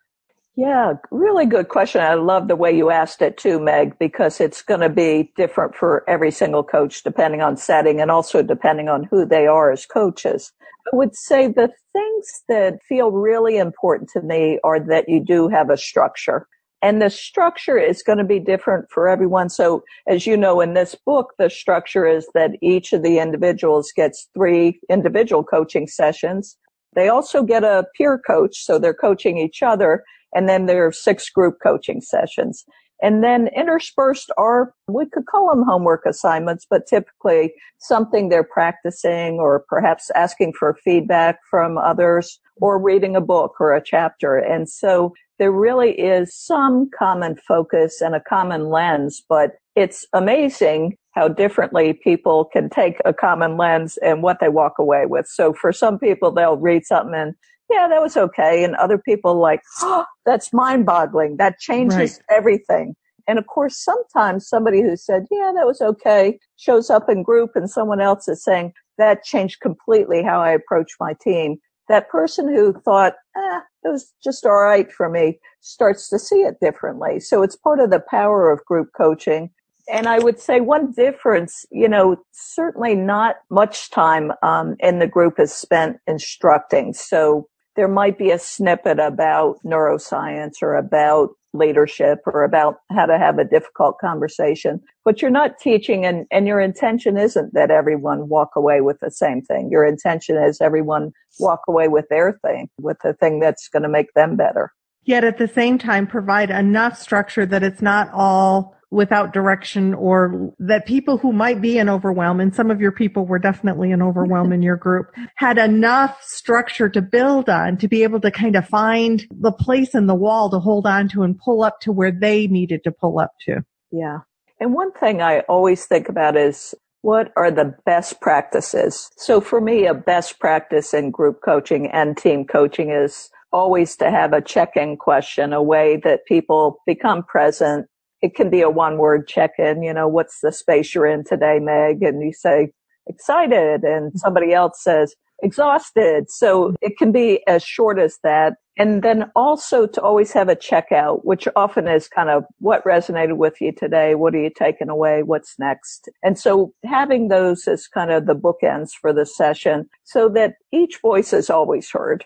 Yeah, 0.57 0.93
really 1.11 1.45
good 1.45 1.69
question. 1.69 2.01
I 2.01 2.15
love 2.15 2.47
the 2.47 2.57
way 2.57 2.75
you 2.75 2.89
asked 2.89 3.21
it 3.21 3.37
too, 3.37 3.59
Meg, 3.59 3.97
because 3.99 4.41
it's 4.41 4.61
going 4.61 4.81
to 4.81 4.89
be 4.89 5.31
different 5.37 5.75
for 5.75 6.03
every 6.09 6.31
single 6.31 6.63
coach 6.63 7.03
depending 7.03 7.41
on 7.41 7.55
setting 7.55 8.01
and 8.01 8.11
also 8.11 8.43
depending 8.43 8.89
on 8.89 9.05
who 9.09 9.25
they 9.25 9.47
are 9.47 9.71
as 9.71 9.85
coaches. 9.85 10.51
I 10.91 10.95
would 10.95 11.15
say 11.15 11.47
the 11.47 11.71
things 11.93 12.43
that 12.49 12.79
feel 12.87 13.11
really 13.11 13.57
important 13.57 14.09
to 14.13 14.21
me 14.21 14.59
are 14.63 14.79
that 14.79 15.07
you 15.07 15.21
do 15.23 15.47
have 15.47 15.69
a 15.69 15.77
structure. 15.77 16.47
And 16.81 17.01
the 17.01 17.09
structure 17.11 17.77
is 17.77 18.03
going 18.03 18.17
to 18.17 18.23
be 18.23 18.39
different 18.39 18.87
for 18.91 19.07
everyone. 19.07 19.49
So 19.49 19.83
as 20.07 20.27
you 20.27 20.35
know, 20.35 20.59
in 20.59 20.73
this 20.73 20.95
book, 21.05 21.33
the 21.37 21.49
structure 21.49 22.05
is 22.07 22.27
that 22.33 22.51
each 22.61 22.91
of 22.91 23.03
the 23.03 23.19
individuals 23.19 23.93
gets 23.95 24.27
three 24.33 24.79
individual 24.89 25.43
coaching 25.43 25.87
sessions. 25.87 26.57
They 26.93 27.07
also 27.07 27.43
get 27.43 27.63
a 27.63 27.85
peer 27.95 28.19
coach, 28.19 28.65
so 28.65 28.77
they're 28.79 28.93
coaching 28.93 29.37
each 29.37 29.63
other 29.63 30.03
and 30.33 30.47
then 30.47 30.65
there 30.65 30.85
are 30.85 30.91
six 30.91 31.29
group 31.29 31.57
coaching 31.61 32.01
sessions. 32.01 32.65
And 33.03 33.23
then 33.23 33.49
interspersed 33.55 34.31
are, 34.37 34.73
we 34.87 35.07
could 35.07 35.25
call 35.25 35.49
them 35.49 35.63
homework 35.67 36.05
assignments, 36.05 36.67
but 36.69 36.85
typically 36.85 37.53
something 37.79 38.29
they're 38.29 38.43
practicing 38.43 39.39
or 39.39 39.65
perhaps 39.67 40.11
asking 40.13 40.53
for 40.53 40.77
feedback 40.83 41.39
from 41.49 41.79
others 41.79 42.39
or 42.57 42.79
reading 42.79 43.15
a 43.15 43.21
book 43.21 43.55
or 43.59 43.73
a 43.73 43.83
chapter. 43.83 44.37
And 44.37 44.69
so 44.69 45.13
there 45.39 45.51
really 45.51 45.99
is 45.99 46.35
some 46.35 46.91
common 46.97 47.37
focus 47.47 48.01
and 48.01 48.13
a 48.13 48.21
common 48.21 48.69
lens, 48.69 49.23
but 49.27 49.53
it's 49.75 50.05
amazing 50.13 50.95
how 51.13 51.27
differently 51.27 51.93
people 51.93 52.45
can 52.45 52.69
take 52.69 52.97
a 53.03 53.13
common 53.13 53.57
lens 53.57 53.97
and 53.97 54.21
what 54.21 54.39
they 54.39 54.49
walk 54.49 54.73
away 54.77 55.05
with. 55.07 55.25
So 55.27 55.53
for 55.53 55.73
some 55.73 55.97
people, 55.97 56.31
they'll 56.31 56.57
read 56.57 56.85
something 56.85 57.15
and 57.15 57.33
yeah, 57.71 57.87
that 57.87 58.01
was 58.01 58.17
okay. 58.17 58.63
And 58.63 58.75
other 58.75 58.97
people 58.97 59.39
like, 59.39 59.61
oh, 59.81 60.05
that's 60.25 60.53
mind 60.53 60.85
boggling. 60.85 61.37
That 61.37 61.59
changes 61.59 62.19
right. 62.29 62.37
everything. 62.37 62.95
And 63.27 63.39
of 63.39 63.47
course, 63.47 63.77
sometimes 63.77 64.47
somebody 64.47 64.81
who 64.81 64.97
said, 64.97 65.25
yeah, 65.31 65.51
that 65.55 65.65
was 65.65 65.81
okay 65.81 66.39
shows 66.57 66.89
up 66.89 67.09
in 67.09 67.23
group 67.23 67.51
and 67.55 67.69
someone 67.69 68.01
else 68.01 68.27
is 68.27 68.43
saying 68.43 68.73
that 68.97 69.23
changed 69.23 69.61
completely 69.61 70.23
how 70.23 70.41
I 70.41 70.51
approach 70.51 70.93
my 70.99 71.13
team. 71.21 71.57
That 71.87 72.09
person 72.09 72.47
who 72.47 72.73
thought, 72.73 73.13
eh, 73.35 73.59
it 73.83 73.89
was 73.89 74.13
just 74.23 74.45
all 74.45 74.61
right 74.61 74.91
for 74.91 75.09
me 75.09 75.39
starts 75.61 76.09
to 76.09 76.19
see 76.19 76.41
it 76.41 76.59
differently. 76.59 77.19
So 77.19 77.43
it's 77.43 77.55
part 77.55 77.79
of 77.79 77.89
the 77.89 77.99
power 77.99 78.51
of 78.51 78.63
group 78.65 78.89
coaching. 78.95 79.49
And 79.91 80.07
I 80.07 80.19
would 80.19 80.39
say 80.39 80.61
one 80.61 80.91
difference, 80.91 81.65
you 81.71 81.89
know, 81.89 82.17
certainly 82.31 82.95
not 82.95 83.37
much 83.49 83.89
time 83.89 84.31
um, 84.43 84.75
in 84.79 84.99
the 84.99 85.07
group 85.07 85.39
is 85.39 85.51
spent 85.51 85.97
instructing. 86.07 86.93
So 86.93 87.47
there 87.75 87.87
might 87.87 88.17
be 88.17 88.31
a 88.31 88.39
snippet 88.39 88.99
about 88.99 89.57
neuroscience 89.65 90.61
or 90.61 90.75
about 90.75 91.29
leadership 91.53 92.19
or 92.25 92.43
about 92.43 92.75
how 92.91 93.05
to 93.05 93.17
have 93.17 93.37
a 93.37 93.43
difficult 93.43 93.97
conversation, 93.99 94.79
but 95.03 95.21
you're 95.21 95.31
not 95.31 95.59
teaching 95.59 96.05
and, 96.05 96.25
and 96.31 96.47
your 96.47 96.61
intention 96.61 97.17
isn't 97.17 97.53
that 97.53 97.71
everyone 97.71 98.29
walk 98.29 98.49
away 98.55 98.81
with 98.81 98.97
the 99.01 99.11
same 99.11 99.41
thing. 99.41 99.69
Your 99.69 99.85
intention 99.85 100.37
is 100.37 100.61
everyone 100.61 101.11
walk 101.39 101.61
away 101.67 101.87
with 101.87 102.05
their 102.09 102.39
thing, 102.45 102.69
with 102.79 102.97
the 103.03 103.13
thing 103.13 103.39
that's 103.39 103.67
going 103.67 103.83
to 103.83 103.89
make 103.89 104.13
them 104.13 104.35
better. 104.35 104.71
Yet 105.03 105.23
at 105.23 105.37
the 105.37 105.47
same 105.47 105.77
time 105.77 106.07
provide 106.07 106.51
enough 106.51 106.97
structure 106.97 107.45
that 107.47 107.63
it's 107.63 107.81
not 107.81 108.09
all 108.13 108.75
without 108.91 109.33
direction 109.33 109.93
or 109.93 110.53
that 110.59 110.85
people 110.85 111.17
who 111.17 111.31
might 111.31 111.61
be 111.61 111.77
an 111.77 111.89
overwhelm, 111.89 112.39
and 112.41 112.53
some 112.53 112.69
of 112.69 112.81
your 112.81 112.91
people 112.91 113.25
were 113.25 113.39
definitely 113.39 113.91
an 113.91 114.01
overwhelm 114.01 114.51
in 114.51 114.61
your 114.61 114.75
group, 114.75 115.07
had 115.35 115.57
enough 115.57 116.21
structure 116.21 116.89
to 116.89 117.01
build 117.01 117.49
on 117.49 117.77
to 117.77 117.87
be 117.87 118.03
able 118.03 118.19
to 118.19 118.29
kind 118.29 118.55
of 118.55 118.67
find 118.67 119.25
the 119.31 119.51
place 119.51 119.95
in 119.95 120.07
the 120.07 120.15
wall 120.15 120.49
to 120.49 120.59
hold 120.59 120.85
on 120.85 121.07
to 121.07 121.23
and 121.23 121.39
pull 121.39 121.63
up 121.63 121.79
to 121.79 121.91
where 121.91 122.11
they 122.11 122.47
needed 122.47 122.83
to 122.83 122.91
pull 122.91 123.17
up 123.17 123.31
to. 123.39 123.63
Yeah. 123.91 124.19
And 124.59 124.73
one 124.73 124.91
thing 124.91 125.21
I 125.21 125.39
always 125.41 125.85
think 125.85 126.09
about 126.09 126.35
is 126.35 126.75
what 127.01 127.31
are 127.35 127.49
the 127.49 127.73
best 127.85 128.21
practices? 128.21 129.09
So 129.17 129.41
for 129.41 129.59
me, 129.59 129.87
a 129.87 129.93
best 129.93 130.39
practice 130.39 130.93
in 130.93 131.11
group 131.11 131.39
coaching 131.43 131.87
and 131.87 132.15
team 132.15 132.45
coaching 132.45 132.91
is 132.91 133.29
always 133.51 133.95
to 133.97 134.11
have 134.11 134.33
a 134.33 134.41
check-in 134.41 134.97
question, 134.97 135.51
a 135.51 135.63
way 135.63 135.99
that 136.03 136.25
people 136.25 136.81
become 136.85 137.23
present 137.23 137.87
it 138.21 138.35
can 138.35 138.49
be 138.49 138.61
a 138.61 138.69
one 138.69 138.97
word 138.97 139.27
check 139.27 139.51
in, 139.57 139.81
you 139.81 139.93
know, 139.93 140.07
what's 140.07 140.39
the 140.41 140.51
space 140.51 140.93
you're 140.93 141.07
in 141.07 141.23
today, 141.23 141.59
Meg? 141.59 142.03
And 142.03 142.21
you 142.21 142.33
say 142.33 142.71
excited 143.07 143.83
and 143.83 144.09
mm-hmm. 144.09 144.17
somebody 144.17 144.53
else 144.53 144.83
says 144.83 145.15
exhausted. 145.43 146.29
So 146.29 146.65
mm-hmm. 146.65 146.75
it 146.81 146.97
can 146.97 147.11
be 147.11 147.45
as 147.47 147.63
short 147.63 147.99
as 147.99 148.19
that. 148.23 148.53
And 148.77 149.03
then 149.03 149.31
also 149.35 149.85
to 149.85 150.01
always 150.01 150.31
have 150.33 150.49
a 150.49 150.55
checkout, 150.55 151.25
which 151.25 151.47
often 151.55 151.87
is 151.87 152.07
kind 152.07 152.29
of 152.29 152.43
what 152.59 152.83
resonated 152.83 153.37
with 153.37 153.59
you 153.59 153.71
today? 153.71 154.15
What 154.15 154.33
are 154.33 154.39
you 154.39 154.51
taking 154.55 154.89
away? 154.89 155.23
What's 155.23 155.55
next? 155.59 156.09
And 156.23 156.37
so 156.37 156.73
having 156.85 157.27
those 157.27 157.67
as 157.67 157.87
kind 157.87 158.11
of 158.11 158.27
the 158.27 158.35
bookends 158.35 158.91
for 158.99 159.13
the 159.13 159.25
session 159.25 159.89
so 160.03 160.29
that 160.29 160.53
each 160.71 160.99
voice 161.01 161.33
is 161.33 161.49
always 161.49 161.89
heard 161.91 162.23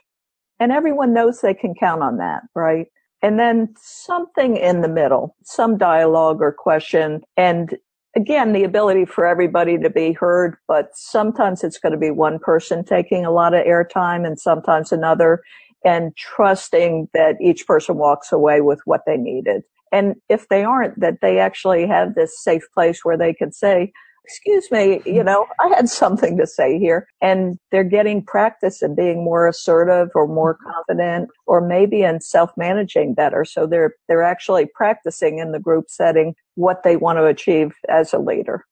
and 0.59 0.71
everyone 0.71 1.13
knows 1.13 1.41
they 1.41 1.53
can 1.53 1.73
count 1.73 2.03
on 2.03 2.17
that, 2.17 2.41
right? 2.53 2.87
And 3.25 3.39
then 3.39 3.73
something 3.75 4.55
in 4.55 4.81
the 4.81 4.87
middle, 4.87 5.35
some 5.43 5.79
dialogue 5.79 6.43
or 6.43 6.51
question. 6.51 7.21
And 7.35 7.75
again, 8.15 8.53
the 8.53 8.63
ability 8.63 9.05
for 9.05 9.25
everybody 9.25 9.79
to 9.79 9.89
be 9.89 10.13
heard, 10.13 10.57
but 10.67 10.89
sometimes 10.93 11.63
it's 11.63 11.79
going 11.79 11.93
to 11.93 11.97
be 11.97 12.11
one 12.11 12.37
person 12.37 12.85
taking 12.85 13.25
a 13.25 13.31
lot 13.31 13.55
of 13.55 13.65
airtime 13.65 14.27
and 14.27 14.39
sometimes 14.39 14.91
another 14.91 15.41
and 15.83 16.15
trusting 16.15 17.09
that 17.15 17.35
each 17.41 17.65
person 17.65 17.95
walks 17.97 18.31
away 18.31 18.61
with 18.61 18.79
what 18.85 19.01
they 19.07 19.17
needed. 19.17 19.63
And 19.91 20.17
if 20.29 20.47
they 20.49 20.63
aren't, 20.63 20.99
that 20.99 21.21
they 21.23 21.39
actually 21.39 21.87
have 21.87 22.13
this 22.13 22.39
safe 22.39 22.67
place 22.75 22.99
where 23.03 23.17
they 23.17 23.33
can 23.33 23.51
say, 23.51 23.91
excuse 24.25 24.71
me, 24.71 25.01
you 25.05 25.23
know, 25.23 25.45
I 25.59 25.67
had 25.67 25.87
something 25.87 26.37
to 26.37 26.47
say 26.47 26.79
here. 26.79 27.07
And 27.21 27.57
they're 27.71 27.83
getting 27.83 28.23
practice 28.23 28.81
in 28.81 28.95
being 28.95 29.23
more 29.23 29.47
assertive 29.47 30.09
or 30.15 30.27
more 30.27 30.55
mm-hmm. 30.55 30.71
confident 30.71 31.29
or 31.45 31.65
maybe 31.65 32.01
in 32.03 32.21
self-managing 32.21 33.13
better. 33.13 33.45
So 33.45 33.67
they're, 33.67 33.93
they're 34.07 34.23
actually 34.23 34.65
practicing 34.73 35.39
in 35.39 35.51
the 35.51 35.59
group 35.59 35.85
setting 35.89 36.33
what 36.55 36.83
they 36.83 36.97
want 36.97 37.17
to 37.17 37.25
achieve 37.25 37.73
as 37.87 38.13
a 38.13 38.19
leader. 38.19 38.65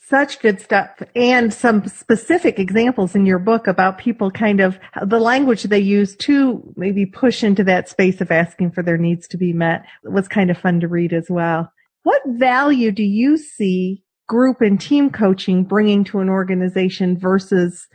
Such 0.00 0.40
good 0.40 0.60
stuff 0.60 1.02
and 1.16 1.52
some 1.52 1.86
specific 1.88 2.58
examples 2.58 3.14
in 3.14 3.26
your 3.26 3.38
book 3.38 3.66
about 3.66 3.98
people 3.98 4.30
kind 4.30 4.60
of 4.60 4.78
the 5.04 5.18
language 5.18 5.64
they 5.64 5.80
use 5.80 6.16
to 6.16 6.62
maybe 6.76 7.04
push 7.04 7.42
into 7.42 7.64
that 7.64 7.88
space 7.88 8.20
of 8.20 8.30
asking 8.30 8.70
for 8.70 8.82
their 8.82 8.96
needs 8.96 9.26
to 9.28 9.36
be 9.36 9.52
met 9.52 9.84
was 10.04 10.28
kind 10.28 10.50
of 10.50 10.56
fun 10.56 10.80
to 10.80 10.88
read 10.88 11.12
as 11.12 11.26
well. 11.28 11.72
What 12.04 12.22
value 12.26 12.92
do 12.92 13.02
you 13.02 13.36
see 13.36 14.04
group 14.28 14.60
and 14.60 14.80
team 14.80 15.10
coaching 15.10 15.64
bringing 15.64 16.04
to 16.04 16.20
an 16.20 16.28
organization 16.28 17.18
versus 17.18 17.88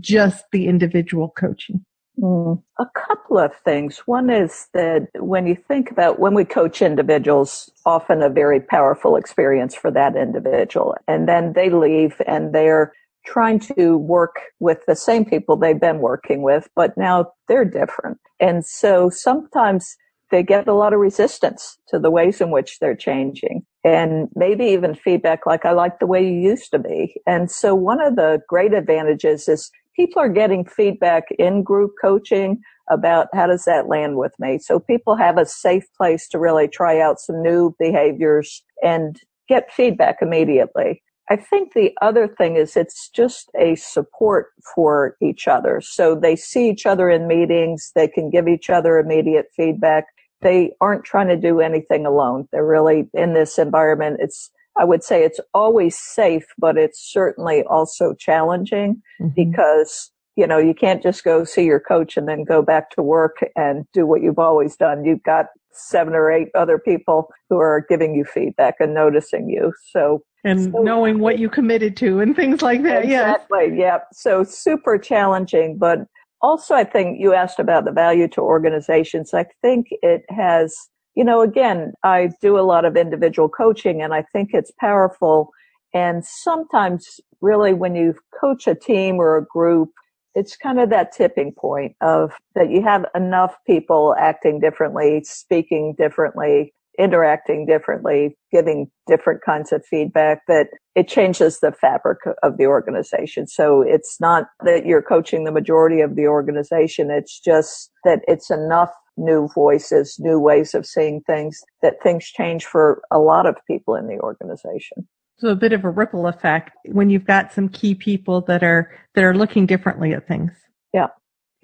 just 0.00 0.44
the 0.50 0.66
individual 0.66 1.32
coaching? 1.38 1.84
Mm, 2.18 2.62
a 2.78 2.86
couple 2.94 3.38
of 3.38 3.54
things. 3.64 3.98
One 4.06 4.30
is 4.30 4.68
that 4.72 5.08
when 5.18 5.46
you 5.46 5.56
think 5.56 5.90
about 5.90 6.18
when 6.18 6.34
we 6.34 6.44
coach 6.44 6.80
individuals, 6.80 7.70
often 7.84 8.22
a 8.22 8.28
very 8.28 8.60
powerful 8.60 9.16
experience 9.16 9.74
for 9.74 9.90
that 9.90 10.16
individual. 10.16 10.96
And 11.08 11.28
then 11.28 11.52
they 11.54 11.70
leave 11.70 12.20
and 12.26 12.54
they're 12.54 12.92
trying 13.26 13.58
to 13.58 13.96
work 13.96 14.36
with 14.60 14.84
the 14.86 14.94
same 14.94 15.24
people 15.24 15.56
they've 15.56 15.80
been 15.80 15.98
working 15.98 16.42
with, 16.42 16.68
but 16.76 16.96
now 16.96 17.32
they're 17.48 17.64
different. 17.64 18.18
And 18.38 18.64
so 18.64 19.10
sometimes 19.10 19.96
they 20.30 20.42
get 20.42 20.68
a 20.68 20.74
lot 20.74 20.92
of 20.92 21.00
resistance 21.00 21.78
to 21.88 21.98
the 21.98 22.10
ways 22.10 22.40
in 22.40 22.50
which 22.50 22.78
they're 22.78 22.96
changing 22.96 23.64
and 23.84 24.28
maybe 24.34 24.64
even 24.66 24.94
feedback 24.94 25.46
like, 25.46 25.66
I 25.66 25.72
like 25.72 25.98
the 25.98 26.06
way 26.06 26.24
you 26.24 26.40
used 26.40 26.70
to 26.72 26.78
be. 26.78 27.20
And 27.26 27.50
so 27.50 27.74
one 27.74 28.00
of 28.00 28.16
the 28.16 28.40
great 28.48 28.72
advantages 28.72 29.48
is 29.48 29.70
people 29.94 30.20
are 30.20 30.28
getting 30.28 30.64
feedback 30.64 31.24
in 31.38 31.62
group 31.62 31.92
coaching 32.00 32.60
about 32.90 33.28
how 33.32 33.46
does 33.46 33.64
that 33.64 33.88
land 33.88 34.16
with 34.16 34.32
me. 34.38 34.58
So 34.58 34.80
people 34.80 35.16
have 35.16 35.38
a 35.38 35.46
safe 35.46 35.84
place 35.96 36.28
to 36.28 36.38
really 36.38 36.68
try 36.68 37.00
out 37.00 37.20
some 37.20 37.42
new 37.42 37.74
behaviors 37.78 38.62
and 38.82 39.20
get 39.48 39.72
feedback 39.72 40.16
immediately. 40.20 41.02
I 41.30 41.36
think 41.36 41.72
the 41.72 41.92
other 42.02 42.28
thing 42.28 42.56
is 42.56 42.76
it's 42.76 43.08
just 43.08 43.50
a 43.58 43.76
support 43.76 44.48
for 44.74 45.16
each 45.22 45.48
other. 45.48 45.80
So 45.82 46.14
they 46.14 46.36
see 46.36 46.68
each 46.68 46.84
other 46.84 47.08
in 47.08 47.26
meetings. 47.26 47.92
They 47.94 48.08
can 48.08 48.28
give 48.28 48.46
each 48.46 48.68
other 48.68 48.98
immediate 48.98 49.46
feedback. 49.56 50.04
They 50.44 50.72
aren't 50.80 51.04
trying 51.04 51.28
to 51.28 51.36
do 51.36 51.60
anything 51.60 52.06
alone. 52.06 52.46
They're 52.52 52.64
really 52.64 53.08
in 53.14 53.34
this 53.34 53.58
environment. 53.58 54.18
It's, 54.20 54.50
I 54.78 54.84
would 54.84 55.02
say 55.02 55.24
it's 55.24 55.40
always 55.52 55.98
safe, 55.98 56.44
but 56.58 56.76
it's 56.76 57.00
certainly 57.00 57.64
also 57.64 58.14
challenging 58.14 59.02
mm-hmm. 59.20 59.34
because, 59.34 60.12
you 60.36 60.46
know, 60.46 60.58
you 60.58 60.74
can't 60.74 61.02
just 61.02 61.24
go 61.24 61.42
see 61.42 61.64
your 61.64 61.80
coach 61.80 62.16
and 62.16 62.28
then 62.28 62.44
go 62.44 62.62
back 62.62 62.90
to 62.90 63.02
work 63.02 63.38
and 63.56 63.86
do 63.92 64.06
what 64.06 64.22
you've 64.22 64.38
always 64.38 64.76
done. 64.76 65.04
You've 65.04 65.22
got 65.24 65.46
seven 65.72 66.14
or 66.14 66.30
eight 66.30 66.48
other 66.54 66.78
people 66.78 67.28
who 67.50 67.58
are 67.58 67.84
giving 67.88 68.14
you 68.14 68.24
feedback 68.24 68.76
and 68.78 68.94
noticing 68.94 69.48
you. 69.48 69.72
So 69.90 70.22
and 70.44 70.72
so, 70.72 70.82
knowing 70.82 71.20
what 71.20 71.38
you 71.38 71.48
committed 71.48 71.96
to 71.98 72.20
and 72.20 72.36
things 72.36 72.62
like 72.62 72.82
that. 72.82 73.04
Exactly. 73.04 73.68
Yes. 73.70 73.78
Yeah. 73.78 73.98
So 74.12 74.44
super 74.44 74.98
challenging, 74.98 75.78
but 75.78 76.00
also 76.44 76.74
I 76.74 76.84
think 76.84 77.18
you 77.18 77.32
asked 77.32 77.58
about 77.58 77.86
the 77.86 77.90
value 77.90 78.28
to 78.28 78.40
organizations. 78.42 79.32
I 79.32 79.46
think 79.62 79.86
it 80.02 80.24
has, 80.28 80.76
you 81.14 81.24
know, 81.24 81.40
again, 81.40 81.94
I 82.02 82.30
do 82.42 82.58
a 82.58 82.68
lot 82.72 82.84
of 82.84 82.98
individual 82.98 83.48
coaching 83.48 84.02
and 84.02 84.12
I 84.12 84.22
think 84.32 84.50
it's 84.52 84.70
powerful. 84.78 85.50
And 85.94 86.22
sometimes 86.22 87.18
really 87.40 87.72
when 87.72 87.94
you 87.94 88.14
coach 88.38 88.66
a 88.66 88.74
team 88.74 89.16
or 89.16 89.38
a 89.38 89.46
group, 89.46 89.88
it's 90.34 90.54
kind 90.54 90.78
of 90.78 90.90
that 90.90 91.12
tipping 91.12 91.52
point 91.52 91.96
of 92.02 92.32
that 92.54 92.68
you 92.70 92.82
have 92.82 93.06
enough 93.14 93.54
people 93.66 94.14
acting 94.18 94.60
differently, 94.60 95.22
speaking 95.24 95.94
differently, 95.96 96.74
interacting 96.98 97.66
differently, 97.66 98.36
giving 98.52 98.90
different 99.06 99.40
kinds 99.44 99.72
of 99.72 99.84
feedback 99.84 100.40
that 100.48 100.68
it 100.94 101.08
changes 101.08 101.60
the 101.60 101.72
fabric 101.72 102.18
of 102.42 102.56
the 102.56 102.66
organization. 102.66 103.46
So 103.46 103.82
it's 103.82 104.20
not 104.20 104.46
that 104.64 104.86
you're 104.86 105.02
coaching 105.02 105.44
the 105.44 105.52
majority 105.52 106.00
of 106.00 106.16
the 106.16 106.26
organization. 106.26 107.10
It's 107.10 107.40
just 107.40 107.90
that 108.04 108.20
it's 108.28 108.50
enough 108.50 108.90
new 109.16 109.48
voices, 109.54 110.16
new 110.18 110.38
ways 110.38 110.74
of 110.74 110.86
seeing 110.86 111.20
things 111.22 111.60
that 111.82 112.02
things 112.02 112.26
change 112.26 112.64
for 112.64 113.02
a 113.10 113.18
lot 113.18 113.46
of 113.46 113.56
people 113.66 113.94
in 113.94 114.06
the 114.06 114.18
organization. 114.20 115.06
So 115.38 115.48
a 115.48 115.56
bit 115.56 115.72
of 115.72 115.84
a 115.84 115.90
ripple 115.90 116.26
effect 116.26 116.72
when 116.86 117.10
you've 117.10 117.26
got 117.26 117.52
some 117.52 117.68
key 117.68 117.94
people 117.94 118.40
that 118.42 118.62
are, 118.62 118.90
that 119.14 119.24
are 119.24 119.34
looking 119.34 119.66
differently 119.66 120.12
at 120.12 120.28
things. 120.28 120.52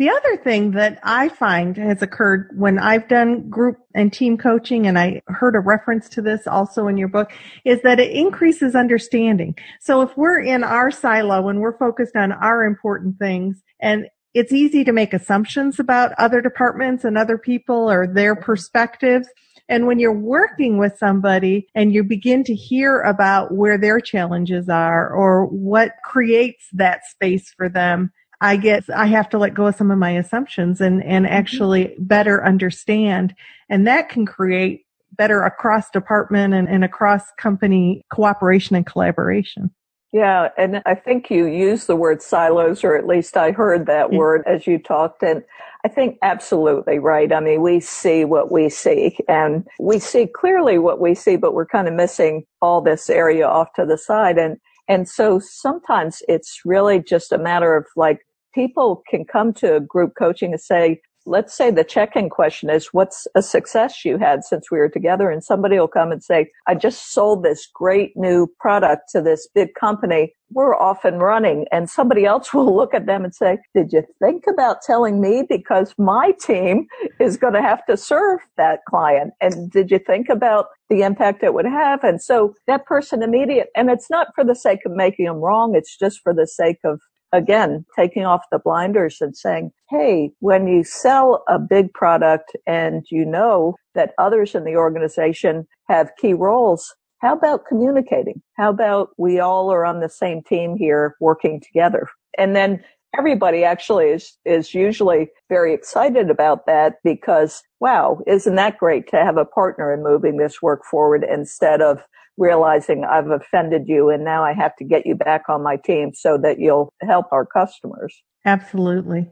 The 0.01 0.09
other 0.09 0.39
thing 0.39 0.71
that 0.71 0.99
I 1.03 1.29
find 1.29 1.77
has 1.77 2.01
occurred 2.01 2.53
when 2.57 2.79
I've 2.79 3.07
done 3.07 3.51
group 3.51 3.77
and 3.95 4.11
team 4.11 4.39
coaching, 4.39 4.87
and 4.87 4.99
I 4.99 5.21
heard 5.27 5.55
a 5.55 5.61
reference 5.61 6.09
to 6.09 6.23
this 6.23 6.47
also 6.47 6.89
in 6.89 6.97
your 6.97 7.09
book, 7.09 7.31
is 7.67 7.83
that 7.83 8.01
it 8.01 8.11
increases 8.11 8.75
understanding. 8.75 9.59
So 9.79 10.01
if 10.01 10.17
we're 10.17 10.41
in 10.41 10.65
our 10.65 10.91
silo 10.91 11.49
and 11.49 11.61
we're 11.61 11.77
focused 11.77 12.17
on 12.17 12.33
our 12.33 12.65
important 12.65 13.19
things, 13.19 13.63
and 13.79 14.07
it's 14.33 14.55
easy 14.55 14.85
to 14.85 14.93
make 14.93 15.13
assumptions 15.13 15.79
about 15.79 16.13
other 16.17 16.41
departments 16.41 17.05
and 17.05 17.19
other 17.19 17.37
people 17.37 17.91
or 17.91 18.07
their 18.07 18.35
perspectives. 18.35 19.29
And 19.69 19.87
when 19.87 19.99
you're 19.99 20.15
working 20.15 20.79
with 20.79 20.97
somebody 20.97 21.69
and 21.75 21.93
you 21.93 22.05
begin 22.05 22.43
to 22.45 22.55
hear 22.55 23.03
about 23.03 23.53
where 23.53 23.77
their 23.77 24.01
challenges 24.01 24.71
are 24.71 25.13
or 25.13 25.45
what 25.45 25.93
creates 26.03 26.69
that 26.73 27.05
space 27.05 27.53
for 27.55 27.69
them, 27.69 28.13
I 28.41 28.57
get, 28.57 28.85
I 28.91 29.07
have 29.07 29.29
to 29.31 29.39
let 29.39 29.55
go 29.55 29.67
of 29.67 29.75
some 29.75 29.91
of 29.91 29.99
my 29.99 30.13
assumptions 30.13 30.81
and, 30.81 31.03
and 31.05 31.27
mm-hmm. 31.27 31.35
actually 31.35 31.95
better 31.99 32.45
understand. 32.45 33.35
And 33.69 33.87
that 33.87 34.09
can 34.09 34.27
create 34.27 34.87
better 35.13 35.43
across 35.43 35.91
department 35.91 36.55
and, 36.55 36.69
and 36.69 36.85
across 36.85 37.23
company 37.39 38.03
cooperation 38.13 38.77
and 38.77 38.87
collaboration. 38.87 39.71
Yeah, 40.13 40.49
and 40.59 40.83
I 40.87 40.97
think 40.97 41.31
you 41.31 41.47
used 41.47 41.87
the 41.87 41.95
word 41.95 42.21
silos, 42.21 42.83
or 42.83 42.97
at 42.97 43.07
least 43.07 43.37
I 43.37 43.53
heard 43.53 43.87
that 43.87 44.11
word 44.11 44.43
as 44.45 44.67
you 44.67 44.79
talked. 44.79 45.23
And 45.23 45.45
I 45.85 45.89
think 45.89 46.19
absolutely 46.23 46.99
right. 46.99 47.33
I 47.33 47.39
mean, 47.39 47.63
we 47.63 47.79
see 47.79 48.25
what 48.25 48.51
we 48.51 48.69
see 48.69 49.17
and 49.29 49.67
we 49.79 50.01
see 50.01 50.27
clearly 50.27 50.79
what 50.79 51.01
we 51.01 51.15
see, 51.15 51.37
but 51.37 51.55
we're 51.55 51.67
kind 51.67 51.87
of 51.87 51.95
missing 51.95 52.45
all 52.61 52.81
this 52.81 53.09
area 53.09 53.47
off 53.47 53.69
to 53.77 53.87
the 53.87 53.97
side. 53.97 54.37
And, 54.37 54.57
and 54.89 55.09
so 55.09 55.39
sometimes 55.39 56.23
it's 56.27 56.63
really 56.65 57.01
just 57.01 57.31
a 57.31 57.39
matter 57.39 57.77
of 57.77 57.87
like 57.95 58.19
people 58.55 59.03
can 59.09 59.25
come 59.25 59.53
to 59.55 59.81
group 59.81 60.13
coaching 60.19 60.53
and 60.53 60.61
say, 60.61 61.01
let's 61.27 61.55
say 61.57 61.71
the 61.71 61.85
check-in 61.85 62.31
question 62.31 62.71
is, 62.71 62.89
what's 62.93 63.27
a 63.35 63.43
success 63.43 64.05
you 64.05 64.19
had 64.19 64.45
since 64.45 64.71
we 64.71 64.79
were 64.79 64.89
together? 64.89 65.31
And 65.31 65.45
somebody 65.45 65.79
will 65.79 65.89
come 65.89 66.13
and 66.13 66.23
say, 66.23 66.51
I 66.67 66.75
just 66.75 67.13
sold 67.13 67.43
this 67.43 67.69
great 67.73 68.13
new 68.17 68.49
product 68.59 69.11
to 69.13 69.21
this 69.21 69.49
big 69.55 69.75
company. 69.79 70.35
We're 70.51 70.75
off 70.75 71.05
and 71.05 71.21
running. 71.21 71.67
And 71.71 71.89
somebody 71.89 72.25
else 72.25 72.53
will 72.55 72.75
look 72.75 72.95
at 72.95 73.07
them 73.07 73.25
and 73.25 73.35
say, 73.35 73.59
did 73.75 73.93
you 73.93 74.03
think 74.23 74.45
about 74.49 74.83
telling 74.83 75.21
me? 75.21 75.45
Because 75.49 75.95
my 75.99 76.33
team 76.41 76.87
is 77.21 77.37
going 77.37 77.55
to 77.55 77.63
have 77.63 77.85
to 77.87 77.97
serve 77.97 78.41
that 78.57 78.81
client. 78.89 79.33
And 79.41 79.71
did 79.71 79.91
you 79.91 79.99
think 79.99 80.29
about 80.29 80.67
the 80.89 81.03
impact 81.03 81.45
it 81.45 81.55
would 81.55 81.67
have? 81.67 82.03
And 82.03 82.21
so 82.21 82.55
that 82.67 82.87
person 82.87 83.23
immediate, 83.23 83.69
and 83.77 83.91
it's 83.91 84.11
not 84.11 84.29
for 84.35 84.45
the 84.45 84.57
sake 84.57 84.81
of 84.85 84.93
making 84.93 85.27
them 85.27 85.37
wrong. 85.37 85.75
It's 85.77 85.97
just 85.97 86.21
for 86.23 86.35
the 86.35 86.47
sake 86.47 86.79
of 86.85 87.01
again, 87.33 87.85
taking 87.97 88.25
off 88.25 88.43
the 88.51 88.59
blinders 88.59 89.21
and 89.21 89.37
saying, 89.37 89.71
Hey, 89.89 90.33
when 90.41 90.67
you 90.67 90.85
sell 90.85 91.45
a 91.49 91.59
big 91.59 91.93
product 91.93 92.57
and 92.67 93.05
you 93.11 93.25
know 93.25 93.77
that 93.95 94.13
others 94.19 94.55
in 94.55 94.65
the 94.65 94.77
organization 94.77 95.67
have 95.89 96.11
key 96.21 96.35
roles, 96.35 96.95
how 97.21 97.35
about 97.35 97.67
communicating? 97.67 98.41
How 98.57 98.71
about 98.71 99.11
we 99.19 99.41
all 99.41 99.71
are 99.71 99.85
on 99.85 100.01
the 100.01 100.09
same 100.09 100.43
team 100.43 100.77
here 100.77 101.17
working 101.21 101.61
together? 101.61 102.09
And 102.39 102.57
then 102.57 102.83
everybody 103.17 103.65
actually 103.65 104.07
is, 104.07 104.39
is 104.45 104.75
usually 104.75 105.29
very 105.49 105.75
excited 105.75 106.31
about 106.31 106.67
that 106.67 106.95
because, 107.05 107.63
wow, 107.81 108.21
isn't 108.27 108.55
that 108.55 108.79
great 108.79 109.09
to 109.09 109.17
have 109.17 109.37
a 109.37 109.45
partner 109.45 109.93
in 109.93 110.03
moving 110.03 110.37
this 110.37 110.63
work 110.63 110.85
forward 110.85 111.25
instead 111.31 111.83
of 111.83 112.03
realizing 112.37 113.05
I've 113.05 113.31
offended 113.31 113.83
you 113.87 114.09
and 114.09 114.25
now 114.25 114.45
I 114.45 114.53
have 114.53 114.75
to 114.77 114.85
get 114.85 115.07
you 115.07 115.15
back 115.15 115.49
on 115.49 115.63
my 115.63 115.77
team 115.77 116.13
so 116.15 116.39
that 116.39 116.59
you'll 116.59 116.93
help 117.03 117.27
our 117.33 117.45
customers. 117.45 118.23
Absolutely. 118.45 119.29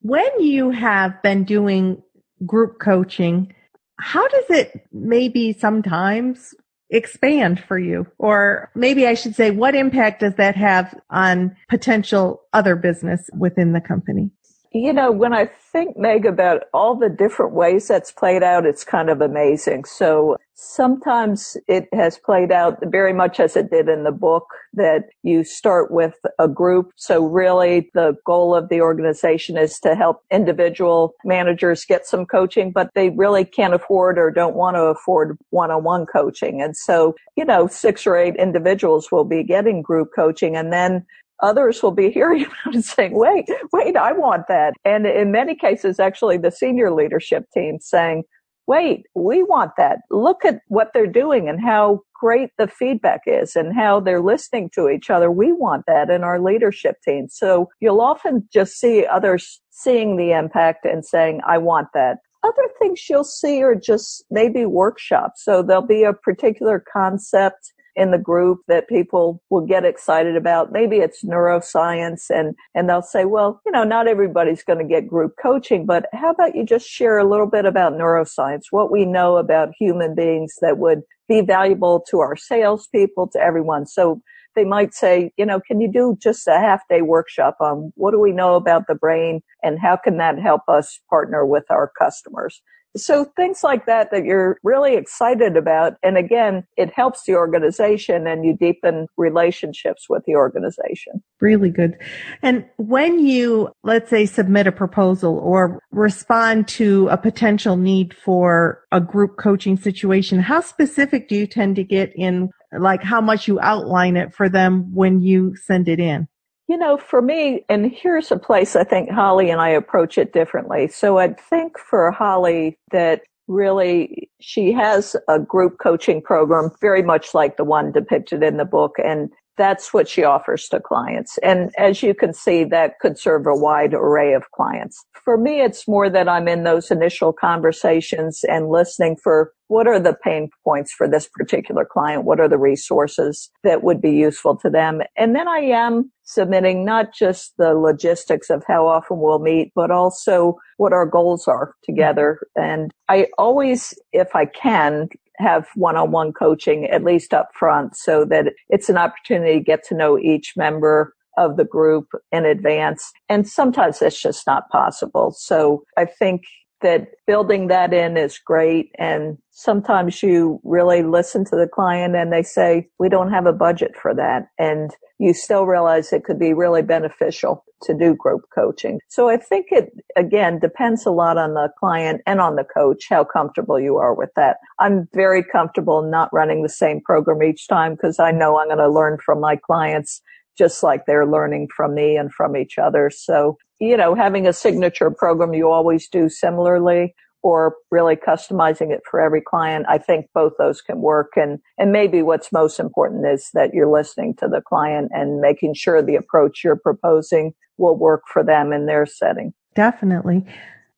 When 0.00 0.40
you 0.40 0.70
have 0.70 1.20
been 1.22 1.44
doing 1.44 2.02
group 2.46 2.78
coaching, 2.78 3.52
how 3.98 4.26
does 4.28 4.50
it 4.50 4.86
maybe 4.92 5.52
sometimes 5.52 6.54
expand 6.90 7.62
for 7.66 7.78
you? 7.78 8.06
Or 8.18 8.70
maybe 8.74 9.06
I 9.06 9.14
should 9.14 9.34
say, 9.34 9.50
what 9.50 9.74
impact 9.74 10.20
does 10.20 10.34
that 10.34 10.56
have 10.56 10.94
on 11.10 11.56
potential 11.68 12.42
other 12.52 12.76
business 12.76 13.28
within 13.36 13.72
the 13.72 13.80
company? 13.80 14.30
You 14.76 14.92
know, 14.92 15.12
when 15.12 15.32
I 15.32 15.46
think, 15.46 15.96
Meg, 15.96 16.26
about 16.26 16.64
all 16.74 16.96
the 16.96 17.08
different 17.08 17.52
ways 17.52 17.86
that's 17.86 18.10
played 18.10 18.42
out, 18.42 18.66
it's 18.66 18.82
kind 18.82 19.08
of 19.08 19.20
amazing. 19.20 19.84
So 19.84 20.36
sometimes 20.54 21.56
it 21.68 21.88
has 21.92 22.18
played 22.18 22.50
out 22.50 22.78
very 22.86 23.12
much 23.12 23.38
as 23.38 23.54
it 23.54 23.70
did 23.70 23.88
in 23.88 24.02
the 24.02 24.10
book 24.10 24.48
that 24.72 25.04
you 25.22 25.44
start 25.44 25.92
with 25.92 26.14
a 26.40 26.48
group. 26.48 26.90
So 26.96 27.24
really 27.24 27.88
the 27.94 28.16
goal 28.26 28.52
of 28.52 28.68
the 28.68 28.80
organization 28.80 29.56
is 29.56 29.78
to 29.80 29.94
help 29.94 30.24
individual 30.32 31.14
managers 31.24 31.84
get 31.84 32.04
some 32.04 32.26
coaching, 32.26 32.72
but 32.72 32.90
they 32.96 33.10
really 33.10 33.44
can't 33.44 33.74
afford 33.74 34.18
or 34.18 34.32
don't 34.32 34.56
want 34.56 34.74
to 34.76 34.82
afford 34.82 35.38
one-on-one 35.50 36.06
coaching. 36.06 36.60
And 36.60 36.76
so, 36.76 37.14
you 37.36 37.44
know, 37.44 37.68
six 37.68 38.08
or 38.08 38.16
eight 38.16 38.34
individuals 38.34 39.12
will 39.12 39.24
be 39.24 39.44
getting 39.44 39.82
group 39.82 40.10
coaching 40.16 40.56
and 40.56 40.72
then 40.72 41.06
others 41.42 41.82
will 41.82 41.90
be 41.90 42.10
hearing 42.12 42.44
about 42.44 42.74
and 42.74 42.84
saying, 42.84 43.14
wait, 43.14 43.46
wait, 43.72 43.96
I 43.96 44.12
want 44.12 44.48
that. 44.48 44.74
And 44.84 45.06
in 45.06 45.32
many 45.32 45.54
cases, 45.54 46.00
actually 46.00 46.38
the 46.38 46.50
senior 46.50 46.92
leadership 46.92 47.44
team 47.54 47.78
saying, 47.80 48.24
wait, 48.66 49.06
we 49.14 49.42
want 49.42 49.72
that. 49.76 49.98
Look 50.10 50.44
at 50.44 50.60
what 50.68 50.90
they're 50.94 51.06
doing 51.06 51.48
and 51.48 51.60
how 51.60 52.00
great 52.14 52.50
the 52.56 52.66
feedback 52.66 53.20
is 53.26 53.56
and 53.56 53.74
how 53.74 54.00
they're 54.00 54.22
listening 54.22 54.70
to 54.74 54.88
each 54.88 55.10
other. 55.10 55.30
We 55.30 55.52
want 55.52 55.84
that 55.86 56.08
in 56.08 56.24
our 56.24 56.40
leadership 56.40 56.96
team. 57.04 57.28
So 57.28 57.68
you'll 57.80 58.00
often 58.00 58.48
just 58.52 58.78
see 58.78 59.04
others 59.04 59.60
seeing 59.70 60.16
the 60.16 60.32
impact 60.32 60.86
and 60.86 61.04
saying, 61.04 61.40
I 61.46 61.58
want 61.58 61.88
that. 61.94 62.18
Other 62.42 62.68
things 62.78 63.06
you'll 63.08 63.24
see 63.24 63.62
are 63.62 63.74
just 63.74 64.24
maybe 64.30 64.66
workshops. 64.66 65.44
So 65.44 65.62
there'll 65.62 65.86
be 65.86 66.04
a 66.04 66.12
particular 66.12 66.82
concept 66.92 67.72
in 67.96 68.10
the 68.10 68.18
group 68.18 68.60
that 68.68 68.88
people 68.88 69.42
will 69.50 69.64
get 69.64 69.84
excited 69.84 70.36
about. 70.36 70.72
Maybe 70.72 70.96
it's 70.96 71.24
neuroscience 71.24 72.30
and, 72.30 72.54
and 72.74 72.88
they'll 72.88 73.02
say, 73.02 73.24
well, 73.24 73.60
you 73.64 73.72
know, 73.72 73.84
not 73.84 74.08
everybody's 74.08 74.64
going 74.64 74.78
to 74.78 74.84
get 74.84 75.06
group 75.06 75.34
coaching, 75.40 75.86
but 75.86 76.06
how 76.12 76.30
about 76.30 76.54
you 76.54 76.64
just 76.64 76.86
share 76.86 77.18
a 77.18 77.28
little 77.28 77.46
bit 77.46 77.64
about 77.64 77.92
neuroscience, 77.92 78.64
what 78.70 78.90
we 78.90 79.04
know 79.04 79.36
about 79.36 79.70
human 79.78 80.14
beings 80.14 80.54
that 80.60 80.78
would 80.78 81.02
be 81.28 81.40
valuable 81.40 82.04
to 82.10 82.20
our 82.20 82.36
salespeople, 82.36 83.28
to 83.28 83.40
everyone. 83.40 83.86
So 83.86 84.20
they 84.54 84.64
might 84.64 84.94
say, 84.94 85.32
you 85.36 85.46
know, 85.46 85.60
can 85.60 85.80
you 85.80 85.90
do 85.90 86.16
just 86.20 86.46
a 86.46 86.58
half 86.58 86.86
day 86.88 87.02
workshop 87.02 87.56
on 87.60 87.92
what 87.96 88.12
do 88.12 88.20
we 88.20 88.32
know 88.32 88.54
about 88.54 88.86
the 88.86 88.94
brain 88.94 89.40
and 89.62 89.78
how 89.78 89.96
can 89.96 90.16
that 90.18 90.38
help 90.38 90.62
us 90.68 91.00
partner 91.10 91.44
with 91.44 91.64
our 91.70 91.90
customers? 91.98 92.62
So 92.96 93.26
things 93.36 93.64
like 93.64 93.86
that 93.86 94.10
that 94.12 94.24
you're 94.24 94.58
really 94.62 94.94
excited 94.94 95.56
about. 95.56 95.94
And 96.02 96.16
again, 96.16 96.64
it 96.76 96.92
helps 96.94 97.24
the 97.24 97.34
organization 97.34 98.26
and 98.26 98.44
you 98.44 98.56
deepen 98.56 99.08
relationships 99.16 100.06
with 100.08 100.24
the 100.26 100.36
organization. 100.36 101.22
Really 101.40 101.70
good. 101.70 101.96
And 102.42 102.64
when 102.76 103.18
you, 103.18 103.70
let's 103.82 104.10
say, 104.10 104.26
submit 104.26 104.66
a 104.66 104.72
proposal 104.72 105.38
or 105.38 105.80
respond 105.90 106.68
to 106.68 107.08
a 107.08 107.16
potential 107.16 107.76
need 107.76 108.14
for 108.14 108.80
a 108.92 109.00
group 109.00 109.36
coaching 109.38 109.76
situation, 109.76 110.38
how 110.38 110.60
specific 110.60 111.28
do 111.28 111.34
you 111.34 111.46
tend 111.46 111.76
to 111.76 111.84
get 111.84 112.12
in 112.14 112.50
like 112.78 113.02
how 113.02 113.20
much 113.20 113.46
you 113.46 113.60
outline 113.60 114.16
it 114.16 114.34
for 114.34 114.48
them 114.48 114.92
when 114.94 115.20
you 115.20 115.54
send 115.56 115.88
it 115.88 116.00
in? 116.00 116.28
You 116.66 116.78
know, 116.78 116.96
for 116.96 117.20
me, 117.20 117.64
and 117.68 117.92
here's 117.92 118.32
a 118.32 118.38
place 118.38 118.74
I 118.74 118.84
think 118.84 119.10
Holly 119.10 119.50
and 119.50 119.60
I 119.60 119.68
approach 119.68 120.16
it 120.16 120.32
differently. 120.32 120.88
So 120.88 121.18
I 121.18 121.34
think 121.34 121.78
for 121.78 122.10
Holly 122.10 122.78
that 122.90 123.20
really 123.48 124.30
she 124.40 124.72
has 124.72 125.14
a 125.28 125.38
group 125.38 125.78
coaching 125.78 126.22
program 126.22 126.70
very 126.80 127.02
much 127.02 127.34
like 127.34 127.58
the 127.58 127.64
one 127.64 127.92
depicted 127.92 128.42
in 128.42 128.56
the 128.56 128.64
book 128.64 128.94
and 129.02 129.30
that's 129.56 129.92
what 129.92 130.08
she 130.08 130.24
offers 130.24 130.68
to 130.68 130.80
clients. 130.80 131.38
And 131.38 131.72
as 131.78 132.02
you 132.02 132.14
can 132.14 132.32
see, 132.32 132.64
that 132.64 132.98
could 133.00 133.18
serve 133.18 133.46
a 133.46 133.54
wide 133.54 133.94
array 133.94 134.32
of 134.34 134.50
clients. 134.52 135.04
For 135.24 135.38
me, 135.38 135.60
it's 135.60 135.88
more 135.88 136.10
that 136.10 136.28
I'm 136.28 136.48
in 136.48 136.64
those 136.64 136.90
initial 136.90 137.32
conversations 137.32 138.44
and 138.48 138.68
listening 138.68 139.16
for 139.22 139.52
what 139.68 139.86
are 139.86 139.98
the 139.98 140.14
pain 140.22 140.50
points 140.62 140.92
for 140.92 141.08
this 141.08 141.28
particular 141.32 141.86
client? 141.90 142.24
What 142.24 142.38
are 142.38 142.48
the 142.48 142.58
resources 142.58 143.50
that 143.62 143.82
would 143.82 144.00
be 144.00 144.12
useful 144.12 144.56
to 144.58 144.68
them? 144.68 145.00
And 145.16 145.34
then 145.34 145.48
I 145.48 145.60
am 145.60 146.12
submitting 146.24 146.84
not 146.84 147.14
just 147.14 147.54
the 147.56 147.74
logistics 147.74 148.50
of 148.50 148.62
how 148.68 148.86
often 148.86 149.20
we'll 149.20 149.38
meet, 149.38 149.72
but 149.74 149.90
also 149.90 150.58
what 150.76 150.92
our 150.92 151.06
goals 151.06 151.48
are 151.48 151.74
together. 151.82 152.40
And 152.56 152.92
I 153.08 153.28
always, 153.38 153.94
if 154.12 154.36
I 154.36 154.44
can, 154.44 155.08
have 155.38 155.66
one-on-one 155.74 156.32
coaching 156.32 156.86
at 156.86 157.04
least 157.04 157.34
up 157.34 157.50
front 157.54 157.96
so 157.96 158.24
that 158.24 158.52
it's 158.68 158.88
an 158.88 158.96
opportunity 158.96 159.58
to 159.58 159.64
get 159.64 159.84
to 159.84 159.94
know 159.94 160.18
each 160.18 160.54
member 160.56 161.14
of 161.36 161.56
the 161.56 161.64
group 161.64 162.08
in 162.30 162.44
advance. 162.44 163.10
And 163.28 163.48
sometimes 163.48 163.98
that's 163.98 164.20
just 164.20 164.46
not 164.46 164.68
possible. 164.70 165.32
So 165.36 165.82
I 165.96 166.04
think 166.04 166.42
that 166.82 167.08
building 167.26 167.68
that 167.68 167.94
in 167.94 168.16
is 168.16 168.38
great. 168.38 168.90
And 168.98 169.38
sometimes 169.50 170.22
you 170.22 170.60
really 170.64 171.02
listen 171.02 171.44
to 171.46 171.56
the 171.56 171.68
client 171.68 172.14
and 172.14 172.32
they 172.32 172.42
say, 172.42 172.88
we 172.98 173.08
don't 173.08 173.30
have 173.30 173.46
a 173.46 173.52
budget 173.52 173.92
for 174.00 174.14
that. 174.14 174.48
And 174.58 174.90
you 175.18 175.32
still 175.32 175.64
realize 175.64 176.12
it 176.12 176.24
could 176.24 176.38
be 176.38 176.52
really 176.52 176.82
beneficial 176.82 177.64
to 177.82 177.94
do 177.94 178.14
group 178.14 178.42
coaching. 178.54 178.98
So 179.08 179.28
I 179.28 179.36
think 179.36 179.66
it 179.70 179.92
again 180.16 180.58
depends 180.58 181.06
a 181.06 181.10
lot 181.10 181.38
on 181.38 181.54
the 181.54 181.68
client 181.78 182.22
and 182.26 182.40
on 182.40 182.56
the 182.56 182.64
coach, 182.64 183.06
how 183.08 183.24
comfortable 183.24 183.78
you 183.78 183.96
are 183.96 184.14
with 184.14 184.30
that. 184.36 184.56
I'm 184.80 185.08
very 185.14 185.44
comfortable 185.44 186.02
not 186.02 186.32
running 186.32 186.62
the 186.62 186.68
same 186.68 187.00
program 187.00 187.42
each 187.42 187.68
time 187.68 187.94
because 187.94 188.18
I 188.18 188.30
know 188.30 188.58
I'm 188.58 188.68
going 188.68 188.78
to 188.78 188.88
learn 188.88 189.18
from 189.24 189.40
my 189.40 189.56
clients 189.56 190.20
just 190.56 190.82
like 190.82 191.06
they're 191.06 191.26
learning 191.26 191.68
from 191.74 191.94
me 191.94 192.16
and 192.16 192.32
from 192.32 192.56
each 192.56 192.78
other. 192.78 193.10
So, 193.10 193.58
you 193.80 193.96
know, 193.96 194.14
having 194.14 194.46
a 194.46 194.52
signature 194.52 195.10
program 195.10 195.54
you 195.54 195.70
always 195.70 196.08
do 196.08 196.28
similarly 196.28 197.14
or 197.42 197.76
really 197.90 198.16
customizing 198.16 198.90
it 198.90 199.02
for 199.08 199.20
every 199.20 199.42
client. 199.42 199.84
I 199.86 199.98
think 199.98 200.26
both 200.32 200.54
those 200.58 200.80
can 200.80 201.02
work. 201.02 201.32
And, 201.36 201.58
and 201.76 201.92
maybe 201.92 202.22
what's 202.22 202.50
most 202.50 202.80
important 202.80 203.26
is 203.26 203.50
that 203.52 203.74
you're 203.74 203.90
listening 203.90 204.34
to 204.36 204.48
the 204.48 204.62
client 204.62 205.10
and 205.12 205.40
making 205.40 205.74
sure 205.74 206.00
the 206.00 206.16
approach 206.16 206.64
you're 206.64 206.74
proposing 206.74 207.52
will 207.76 207.96
work 207.96 208.22
for 208.32 208.42
them 208.42 208.72
in 208.72 208.86
their 208.86 209.04
setting. 209.04 209.52
Definitely. 209.74 210.46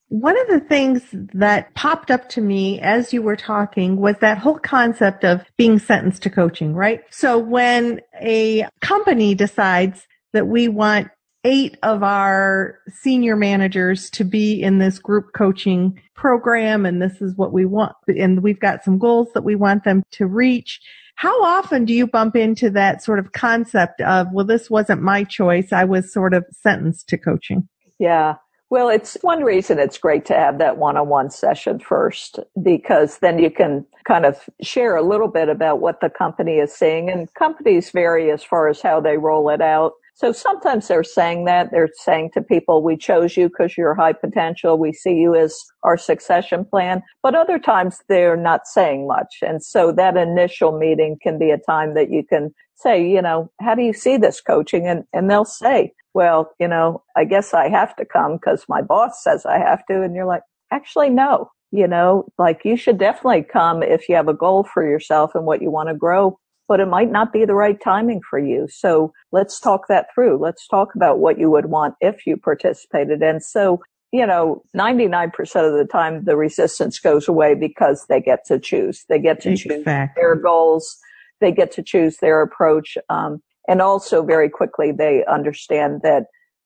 One 0.08 0.40
of 0.40 0.46
the 0.48 0.60
things 0.60 1.02
that 1.34 1.74
popped 1.74 2.12
up 2.12 2.28
to 2.30 2.40
me 2.40 2.80
as 2.80 3.12
you 3.12 3.22
were 3.22 3.36
talking 3.36 3.96
was 3.96 4.16
that 4.20 4.38
whole 4.38 4.58
concept 4.58 5.24
of 5.24 5.42
being 5.56 5.78
sentenced 5.80 6.22
to 6.22 6.30
coaching, 6.30 6.74
right? 6.74 7.02
So 7.10 7.38
when 7.38 8.00
a 8.20 8.68
company 8.80 9.34
decides 9.34 10.06
that 10.32 10.46
we 10.46 10.68
want 10.68 11.08
eight 11.42 11.76
of 11.82 12.02
our 12.02 12.78
senior 12.88 13.36
managers 13.36 14.10
to 14.10 14.24
be 14.24 14.60
in 14.60 14.78
this 14.78 14.98
group 14.98 15.32
coaching 15.32 16.00
program 16.14 16.84
and 16.84 17.00
this 17.00 17.20
is 17.20 17.36
what 17.36 17.52
we 17.52 17.64
want 17.64 17.94
and 18.08 18.42
we've 18.42 18.58
got 18.58 18.82
some 18.82 18.98
goals 18.98 19.28
that 19.34 19.44
we 19.44 19.54
want 19.54 19.84
them 19.84 20.02
to 20.10 20.26
reach. 20.26 20.80
How 21.16 21.42
often 21.42 21.84
do 21.84 21.94
you 21.94 22.06
bump 22.06 22.36
into 22.36 22.68
that 22.70 23.02
sort 23.02 23.18
of 23.18 23.32
concept 23.32 24.00
of, 24.02 24.26
well, 24.32 24.44
this 24.44 24.68
wasn't 24.68 25.02
my 25.02 25.24
choice. 25.24 25.72
I 25.72 25.84
was 25.84 26.12
sort 26.12 26.34
of 26.34 26.44
sentenced 26.50 27.08
to 27.08 27.18
coaching. 27.18 27.68
Yeah. 27.98 28.34
Well, 28.68 28.88
it's 28.88 29.16
one 29.20 29.44
reason 29.44 29.78
it's 29.78 29.96
great 29.98 30.24
to 30.26 30.34
have 30.34 30.58
that 30.58 30.76
one-on-one 30.76 31.30
session 31.30 31.78
first 31.78 32.40
because 32.60 33.18
then 33.18 33.38
you 33.38 33.48
can 33.50 33.86
kind 34.04 34.26
of 34.26 34.40
share 34.60 34.96
a 34.96 35.06
little 35.06 35.28
bit 35.28 35.48
about 35.48 35.80
what 35.80 36.00
the 36.00 36.10
company 36.10 36.56
is 36.56 36.72
seeing 36.72 37.08
and 37.08 37.32
companies 37.34 37.90
vary 37.90 38.30
as 38.32 38.42
far 38.42 38.68
as 38.68 38.80
how 38.80 39.00
they 39.00 39.18
roll 39.18 39.50
it 39.50 39.60
out. 39.60 39.92
So 40.14 40.32
sometimes 40.32 40.88
they're 40.88 41.04
saying 41.04 41.44
that 41.44 41.70
they're 41.70 41.90
saying 42.02 42.30
to 42.34 42.42
people, 42.42 42.82
we 42.82 42.96
chose 42.96 43.36
you 43.36 43.48
because 43.48 43.76
you're 43.76 43.94
high 43.94 44.14
potential. 44.14 44.78
We 44.78 44.92
see 44.92 45.14
you 45.14 45.36
as 45.36 45.56
our 45.84 45.98
succession 45.98 46.64
plan. 46.64 47.02
But 47.22 47.36
other 47.36 47.60
times 47.60 48.00
they're 48.08 48.36
not 48.36 48.66
saying 48.66 49.06
much. 49.06 49.36
And 49.42 49.62
so 49.62 49.92
that 49.92 50.16
initial 50.16 50.76
meeting 50.76 51.18
can 51.22 51.38
be 51.38 51.50
a 51.50 51.58
time 51.58 51.94
that 51.94 52.10
you 52.10 52.24
can 52.26 52.52
say, 52.74 53.06
you 53.06 53.22
know, 53.22 53.50
how 53.60 53.74
do 53.74 53.82
you 53.82 53.92
see 53.92 54.16
this 54.16 54.40
coaching? 54.40 54.88
And, 54.88 55.04
and 55.12 55.30
they'll 55.30 55.44
say, 55.44 55.92
well, 56.16 56.50
you 56.58 56.66
know, 56.66 57.02
I 57.14 57.24
guess 57.24 57.52
I 57.52 57.68
have 57.68 57.94
to 57.96 58.06
come 58.06 58.36
because 58.36 58.64
my 58.70 58.80
boss 58.80 59.22
says 59.22 59.44
I 59.44 59.58
have 59.58 59.84
to. 59.90 60.00
And 60.00 60.14
you're 60.14 60.24
like, 60.24 60.40
actually, 60.72 61.10
no, 61.10 61.50
you 61.72 61.86
know, 61.86 62.26
like 62.38 62.62
you 62.64 62.78
should 62.78 62.96
definitely 62.96 63.42
come 63.42 63.82
if 63.82 64.08
you 64.08 64.14
have 64.14 64.26
a 64.26 64.34
goal 64.34 64.64
for 64.64 64.82
yourself 64.82 65.34
and 65.34 65.44
what 65.44 65.60
you 65.60 65.70
want 65.70 65.90
to 65.90 65.94
grow 65.94 66.38
but 66.68 66.80
it 66.80 66.86
might 66.86 67.12
not 67.12 67.32
be 67.32 67.44
the 67.44 67.54
right 67.54 67.80
timing 67.80 68.20
for 68.28 68.40
you. 68.40 68.66
So 68.68 69.12
let's 69.30 69.60
talk 69.60 69.86
that 69.88 70.08
through. 70.12 70.42
Let's 70.42 70.66
talk 70.66 70.96
about 70.96 71.20
what 71.20 71.38
you 71.38 71.48
would 71.48 71.66
want 71.66 71.94
if 72.00 72.26
you 72.26 72.36
participated. 72.36 73.22
And 73.22 73.40
so, 73.40 73.80
you 74.10 74.26
know, 74.26 74.64
99% 74.76 75.30
of 75.40 75.78
the 75.78 75.86
time 75.88 76.24
the 76.24 76.36
resistance 76.36 76.98
goes 76.98 77.28
away 77.28 77.54
because 77.54 78.06
they 78.08 78.20
get 78.20 78.44
to 78.46 78.58
choose. 78.58 79.04
They 79.08 79.20
get 79.20 79.40
to 79.42 79.50
exactly. 79.50 79.76
choose 79.76 79.84
their 80.16 80.34
goals. 80.34 80.96
They 81.40 81.52
get 81.52 81.70
to 81.72 81.84
choose 81.84 82.16
their 82.16 82.42
approach. 82.42 82.98
Um, 83.08 83.40
and 83.68 83.82
also 83.82 84.22
very 84.22 84.48
quickly 84.48 84.92
they 84.92 85.24
understand 85.26 86.00
that 86.02 86.24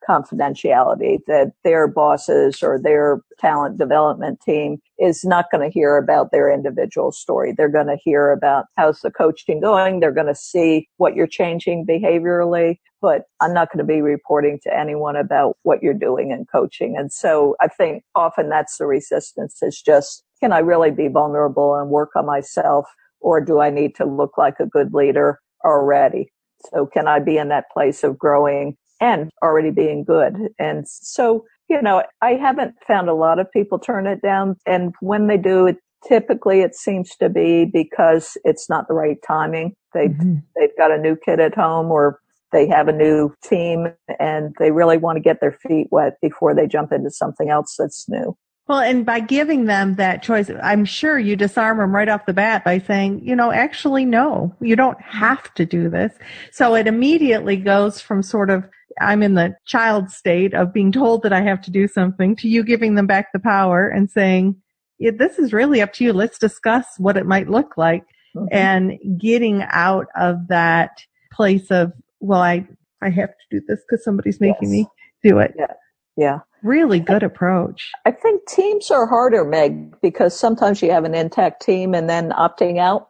confidentiality 0.08 1.18
that 1.26 1.52
their 1.62 1.86
bosses 1.86 2.62
or 2.62 2.80
their 2.80 3.20
talent 3.38 3.78
development 3.78 4.40
team 4.40 4.78
is 4.98 5.24
not 5.24 5.46
going 5.52 5.62
to 5.62 5.72
hear 5.72 5.96
about 5.96 6.30
their 6.32 6.50
individual 6.50 7.12
story. 7.12 7.52
They're 7.56 7.68
going 7.68 7.86
to 7.86 7.98
hear 8.02 8.30
about 8.30 8.66
how's 8.76 9.00
the 9.00 9.10
coaching 9.10 9.60
going. 9.60 10.00
They're 10.00 10.12
going 10.12 10.26
to 10.26 10.34
see 10.34 10.88
what 10.96 11.14
you're 11.14 11.26
changing 11.26 11.86
behaviorally, 11.86 12.78
but 13.00 13.22
I'm 13.40 13.54
not 13.54 13.68
going 13.70 13.86
to 13.86 13.92
be 13.92 14.00
reporting 14.00 14.58
to 14.62 14.76
anyone 14.76 15.16
about 15.16 15.56
what 15.62 15.82
you're 15.82 15.94
doing 15.94 16.30
in 16.30 16.46
coaching. 16.50 16.96
And 16.96 17.12
so 17.12 17.56
I 17.60 17.68
think 17.68 18.02
often 18.14 18.48
that's 18.48 18.78
the 18.78 18.86
resistance 18.86 19.58
is 19.62 19.80
just, 19.80 20.24
can 20.40 20.52
I 20.52 20.58
really 20.58 20.90
be 20.90 21.08
vulnerable 21.08 21.74
and 21.74 21.90
work 21.90 22.10
on 22.16 22.26
myself? 22.26 22.86
Or 23.20 23.40
do 23.40 23.60
I 23.60 23.68
need 23.68 23.94
to 23.96 24.06
look 24.06 24.38
like 24.38 24.60
a 24.60 24.66
good 24.66 24.94
leader 24.94 25.40
already? 25.62 26.32
So 26.72 26.86
can 26.86 27.08
I 27.08 27.18
be 27.18 27.38
in 27.38 27.48
that 27.48 27.70
place 27.72 28.04
of 28.04 28.18
growing 28.18 28.76
and 29.00 29.30
already 29.42 29.70
being 29.70 30.04
good. 30.04 30.36
And 30.58 30.86
so, 30.86 31.44
you 31.68 31.80
know, 31.80 32.04
I 32.20 32.32
haven't 32.32 32.74
found 32.86 33.08
a 33.08 33.14
lot 33.14 33.38
of 33.38 33.50
people 33.50 33.78
turn 33.78 34.06
it 34.06 34.20
down. 34.22 34.56
And 34.66 34.94
when 35.00 35.26
they 35.26 35.38
do, 35.38 35.66
it 35.66 35.78
typically 36.06 36.60
it 36.60 36.74
seems 36.74 37.16
to 37.16 37.28
be 37.28 37.64
because 37.64 38.36
it's 38.44 38.68
not 38.68 38.88
the 38.88 38.94
right 38.94 39.18
timing. 39.26 39.74
They 39.94 40.08
mm-hmm. 40.08 40.36
they've 40.56 40.76
got 40.76 40.90
a 40.90 40.98
new 40.98 41.16
kid 41.16 41.40
at 41.40 41.54
home 41.54 41.90
or 41.90 42.20
they 42.52 42.66
have 42.68 42.88
a 42.88 42.92
new 42.92 43.32
team 43.42 43.86
and 44.18 44.54
they 44.58 44.70
really 44.70 44.98
want 44.98 45.16
to 45.16 45.20
get 45.20 45.40
their 45.40 45.52
feet 45.52 45.86
wet 45.90 46.14
before 46.20 46.54
they 46.54 46.66
jump 46.66 46.92
into 46.92 47.10
something 47.10 47.48
else 47.48 47.76
that's 47.78 48.08
new. 48.08 48.36
Well, 48.70 48.78
and 48.78 49.04
by 49.04 49.18
giving 49.18 49.64
them 49.64 49.96
that 49.96 50.22
choice, 50.22 50.48
I'm 50.62 50.84
sure 50.84 51.18
you 51.18 51.34
disarm 51.34 51.78
them 51.78 51.92
right 51.92 52.08
off 52.08 52.26
the 52.26 52.32
bat 52.32 52.64
by 52.64 52.78
saying, 52.78 53.20
you 53.26 53.34
know, 53.34 53.50
actually, 53.50 54.04
no, 54.04 54.54
you 54.60 54.76
don't 54.76 55.02
have 55.02 55.52
to 55.54 55.66
do 55.66 55.90
this. 55.90 56.12
So 56.52 56.76
it 56.76 56.86
immediately 56.86 57.56
goes 57.56 58.00
from 58.00 58.22
sort 58.22 58.48
of, 58.48 58.62
I'm 59.00 59.24
in 59.24 59.34
the 59.34 59.56
child 59.66 60.12
state 60.12 60.54
of 60.54 60.72
being 60.72 60.92
told 60.92 61.24
that 61.24 61.32
I 61.32 61.40
have 61.40 61.60
to 61.62 61.72
do 61.72 61.88
something 61.88 62.36
to 62.36 62.48
you 62.48 62.62
giving 62.62 62.94
them 62.94 63.08
back 63.08 63.32
the 63.32 63.40
power 63.40 63.88
and 63.88 64.08
saying, 64.08 64.54
yeah, 65.00 65.10
this 65.18 65.40
is 65.40 65.52
really 65.52 65.82
up 65.82 65.92
to 65.94 66.04
you. 66.04 66.12
Let's 66.12 66.38
discuss 66.38 66.86
what 66.98 67.16
it 67.16 67.26
might 67.26 67.50
look 67.50 67.76
like 67.76 68.04
mm-hmm. 68.36 68.46
and 68.52 69.00
getting 69.18 69.64
out 69.68 70.06
of 70.16 70.46
that 70.46 71.02
place 71.32 71.72
of, 71.72 71.92
well, 72.20 72.42
I, 72.42 72.68
I 73.02 73.10
have 73.10 73.30
to 73.30 73.44
do 73.50 73.60
this 73.66 73.80
because 73.80 74.04
somebody's 74.04 74.40
making 74.40 74.72
yes. 74.72 74.86
me 74.86 74.86
do 75.24 75.40
it. 75.40 75.54
Yeah. 75.58 75.72
Yeah. 76.16 76.38
Really 76.62 77.00
good 77.00 77.22
approach. 77.22 77.90
I 78.04 78.10
think 78.10 78.46
teams 78.46 78.90
are 78.90 79.06
harder, 79.06 79.44
Meg, 79.44 79.94
because 80.00 80.38
sometimes 80.38 80.82
you 80.82 80.90
have 80.90 81.04
an 81.04 81.14
intact 81.14 81.62
team 81.62 81.94
and 81.94 82.08
then 82.08 82.30
opting 82.30 82.78
out 82.78 83.08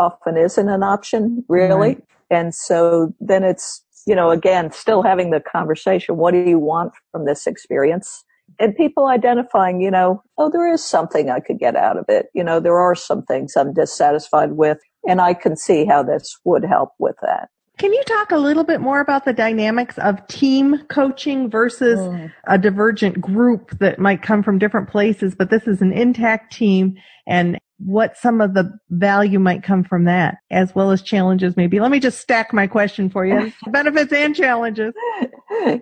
often 0.00 0.36
isn't 0.36 0.68
an 0.68 0.82
option, 0.82 1.44
really. 1.48 1.74
Right. 1.76 2.04
And 2.30 2.54
so 2.54 3.14
then 3.20 3.44
it's, 3.44 3.84
you 4.06 4.14
know, 4.14 4.30
again, 4.30 4.72
still 4.72 5.02
having 5.02 5.30
the 5.30 5.40
conversation. 5.40 6.16
What 6.16 6.32
do 6.32 6.38
you 6.38 6.58
want 6.58 6.92
from 7.12 7.26
this 7.26 7.46
experience? 7.46 8.24
And 8.58 8.74
people 8.74 9.06
identifying, 9.06 9.80
you 9.80 9.90
know, 9.90 10.22
oh, 10.38 10.50
there 10.50 10.72
is 10.72 10.82
something 10.82 11.30
I 11.30 11.40
could 11.40 11.58
get 11.58 11.76
out 11.76 11.96
of 11.96 12.06
it. 12.08 12.26
You 12.34 12.42
know, 12.42 12.58
there 12.58 12.78
are 12.78 12.94
some 12.94 13.22
things 13.22 13.56
I'm 13.56 13.72
dissatisfied 13.72 14.52
with 14.52 14.78
and 15.06 15.20
I 15.20 15.34
can 15.34 15.56
see 15.56 15.84
how 15.84 16.02
this 16.02 16.38
would 16.44 16.64
help 16.64 16.90
with 16.98 17.16
that. 17.22 17.48
Can 17.80 17.94
you 17.94 18.02
talk 18.04 18.30
a 18.30 18.36
little 18.36 18.62
bit 18.62 18.82
more 18.82 19.00
about 19.00 19.24
the 19.24 19.32
dynamics 19.32 19.96
of 19.96 20.26
team 20.26 20.84
coaching 20.90 21.48
versus 21.48 21.98
mm. 21.98 22.30
a 22.46 22.58
divergent 22.58 23.22
group 23.22 23.70
that 23.78 23.98
might 23.98 24.20
come 24.20 24.42
from 24.42 24.58
different 24.58 24.90
places, 24.90 25.34
but 25.34 25.48
this 25.48 25.66
is 25.66 25.80
an 25.80 25.90
intact 25.90 26.52
team 26.52 26.98
and 27.26 27.58
what 27.78 28.18
some 28.18 28.42
of 28.42 28.52
the 28.52 28.70
value 28.90 29.38
might 29.38 29.62
come 29.62 29.82
from 29.82 30.04
that 30.04 30.36
as 30.50 30.74
well 30.74 30.90
as 30.90 31.00
challenges 31.00 31.56
maybe. 31.56 31.80
Let 31.80 31.90
me 31.90 32.00
just 32.00 32.20
stack 32.20 32.52
my 32.52 32.66
question 32.66 33.08
for 33.08 33.24
you. 33.24 33.50
benefits 33.68 34.12
and 34.12 34.36
challenges. 34.36 34.92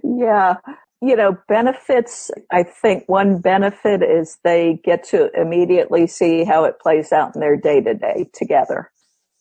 Yeah. 0.05 0.55
You 1.03 1.17
know, 1.17 1.37
benefits, 1.49 2.31
I 2.53 2.63
think 2.63 3.09
one 3.09 3.41
benefit 3.41 4.05
is 4.05 4.39
they 4.45 4.81
get 4.85 5.03
to 5.09 5.33
immediately 5.33 6.07
see 6.07 6.45
how 6.45 6.63
it 6.63 6.79
plays 6.79 7.11
out 7.11 7.35
in 7.35 7.41
their 7.41 7.57
day 7.57 7.81
to 7.81 7.95
day 7.95 8.31
together, 8.33 8.93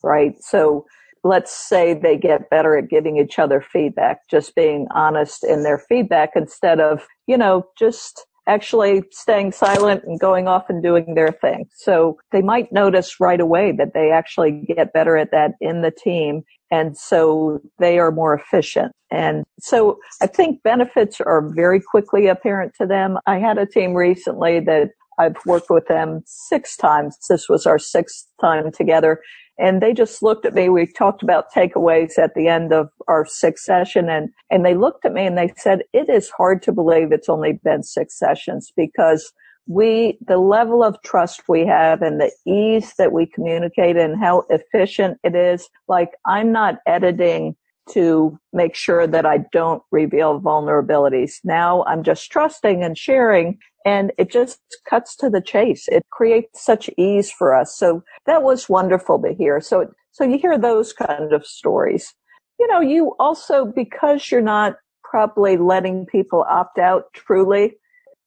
right? 0.03 0.33
So 0.39 0.87
let's 1.23 1.51
say 1.51 1.93
they 1.93 2.17
get 2.17 2.49
better 2.49 2.77
at 2.77 2.89
giving 2.89 3.17
each 3.17 3.39
other 3.39 3.61
feedback, 3.61 4.27
just 4.29 4.55
being 4.55 4.87
honest 4.93 5.43
in 5.43 5.63
their 5.63 5.77
feedback 5.77 6.31
instead 6.35 6.79
of, 6.79 7.05
you 7.27 7.37
know, 7.37 7.65
just 7.77 8.25
actually 8.47 9.03
staying 9.11 9.51
silent 9.51 10.03
and 10.05 10.19
going 10.19 10.47
off 10.47 10.69
and 10.69 10.81
doing 10.81 11.15
their 11.15 11.31
thing. 11.31 11.65
So 11.75 12.17
they 12.31 12.41
might 12.41 12.71
notice 12.71 13.19
right 13.19 13.39
away 13.39 13.73
that 13.73 13.93
they 13.93 14.11
actually 14.11 14.65
get 14.75 14.93
better 14.93 15.17
at 15.17 15.31
that 15.31 15.51
in 15.59 15.81
the 15.81 15.91
team. 15.91 16.43
And 16.71 16.97
so 16.97 17.59
they 17.79 17.99
are 17.99 18.11
more 18.11 18.33
efficient. 18.33 18.93
And 19.11 19.43
so 19.59 19.99
I 20.21 20.27
think 20.27 20.63
benefits 20.63 21.19
are 21.21 21.51
very 21.55 21.81
quickly 21.81 22.27
apparent 22.27 22.73
to 22.79 22.87
them. 22.87 23.17
I 23.25 23.39
had 23.39 23.57
a 23.57 23.65
team 23.65 23.93
recently 23.93 24.59
that 24.61 24.89
I've 25.19 25.37
worked 25.45 25.69
with 25.69 25.87
them 25.87 26.21
six 26.25 26.77
times. 26.77 27.17
This 27.29 27.49
was 27.49 27.65
our 27.65 27.79
sixth 27.79 28.27
time 28.39 28.71
together 28.71 29.21
and 29.59 29.81
they 29.81 29.93
just 29.93 30.21
looked 30.21 30.45
at 30.45 30.53
me. 30.53 30.69
We 30.69 30.85
talked 30.85 31.23
about 31.23 31.51
takeaways 31.55 32.17
at 32.17 32.33
the 32.35 32.47
end 32.47 32.71
of 32.73 32.89
our 33.07 33.25
sixth 33.25 33.63
session 33.65 34.09
and, 34.09 34.29
and 34.51 34.65
they 34.65 34.75
looked 34.75 35.05
at 35.05 35.13
me 35.13 35.25
and 35.25 35.37
they 35.37 35.51
said, 35.57 35.83
it 35.93 36.09
is 36.09 36.29
hard 36.29 36.61
to 36.63 36.71
believe 36.71 37.11
it's 37.11 37.29
only 37.29 37.53
been 37.63 37.83
six 37.83 38.17
sessions 38.17 38.71
because 38.75 39.33
we, 39.67 40.17
the 40.25 40.37
level 40.37 40.83
of 40.83 41.01
trust 41.03 41.43
we 41.49 41.65
have 41.65 42.01
and 42.01 42.21
the 42.21 42.31
ease 42.45 42.93
that 42.97 43.11
we 43.11 43.25
communicate 43.25 43.97
and 43.97 44.19
how 44.19 44.43
efficient 44.49 45.17
it 45.23 45.35
is. 45.35 45.67
Like 45.87 46.11
I'm 46.25 46.51
not 46.51 46.75
editing 46.85 47.55
to 47.89 48.37
make 48.53 48.75
sure 48.75 49.07
that 49.07 49.25
I 49.25 49.39
don't 49.51 49.81
reveal 49.91 50.41
vulnerabilities. 50.41 51.35
Now 51.43 51.83
I'm 51.85 52.03
just 52.03 52.31
trusting 52.31 52.83
and 52.83 52.97
sharing 52.97 53.57
and 53.87 54.11
it 54.17 54.29
just 54.29 54.59
cuts 54.85 55.15
to 55.15 55.29
the 55.29 55.39
chase. 55.39 55.87
It 55.87 56.03
creates 56.11 56.65
such 56.65 56.89
ease 56.97 57.31
for 57.31 57.55
us. 57.55 57.77
So 57.77 58.03
that 58.25 58.43
was 58.43 58.67
wonderful 58.67 59.17
to 59.21 59.33
hear. 59.33 59.61
So, 59.61 59.89
so 60.11 60.25
you 60.25 60.37
hear 60.37 60.57
those 60.57 60.91
kind 60.91 61.31
of 61.31 61.45
stories. 61.45 62.13
You 62.59 62.67
know, 62.67 62.81
you 62.81 63.15
also, 63.17 63.65
because 63.65 64.29
you're 64.29 64.41
not 64.41 64.75
probably 65.05 65.55
letting 65.55 66.05
people 66.05 66.45
opt 66.49 66.77
out 66.79 67.05
truly, 67.13 67.77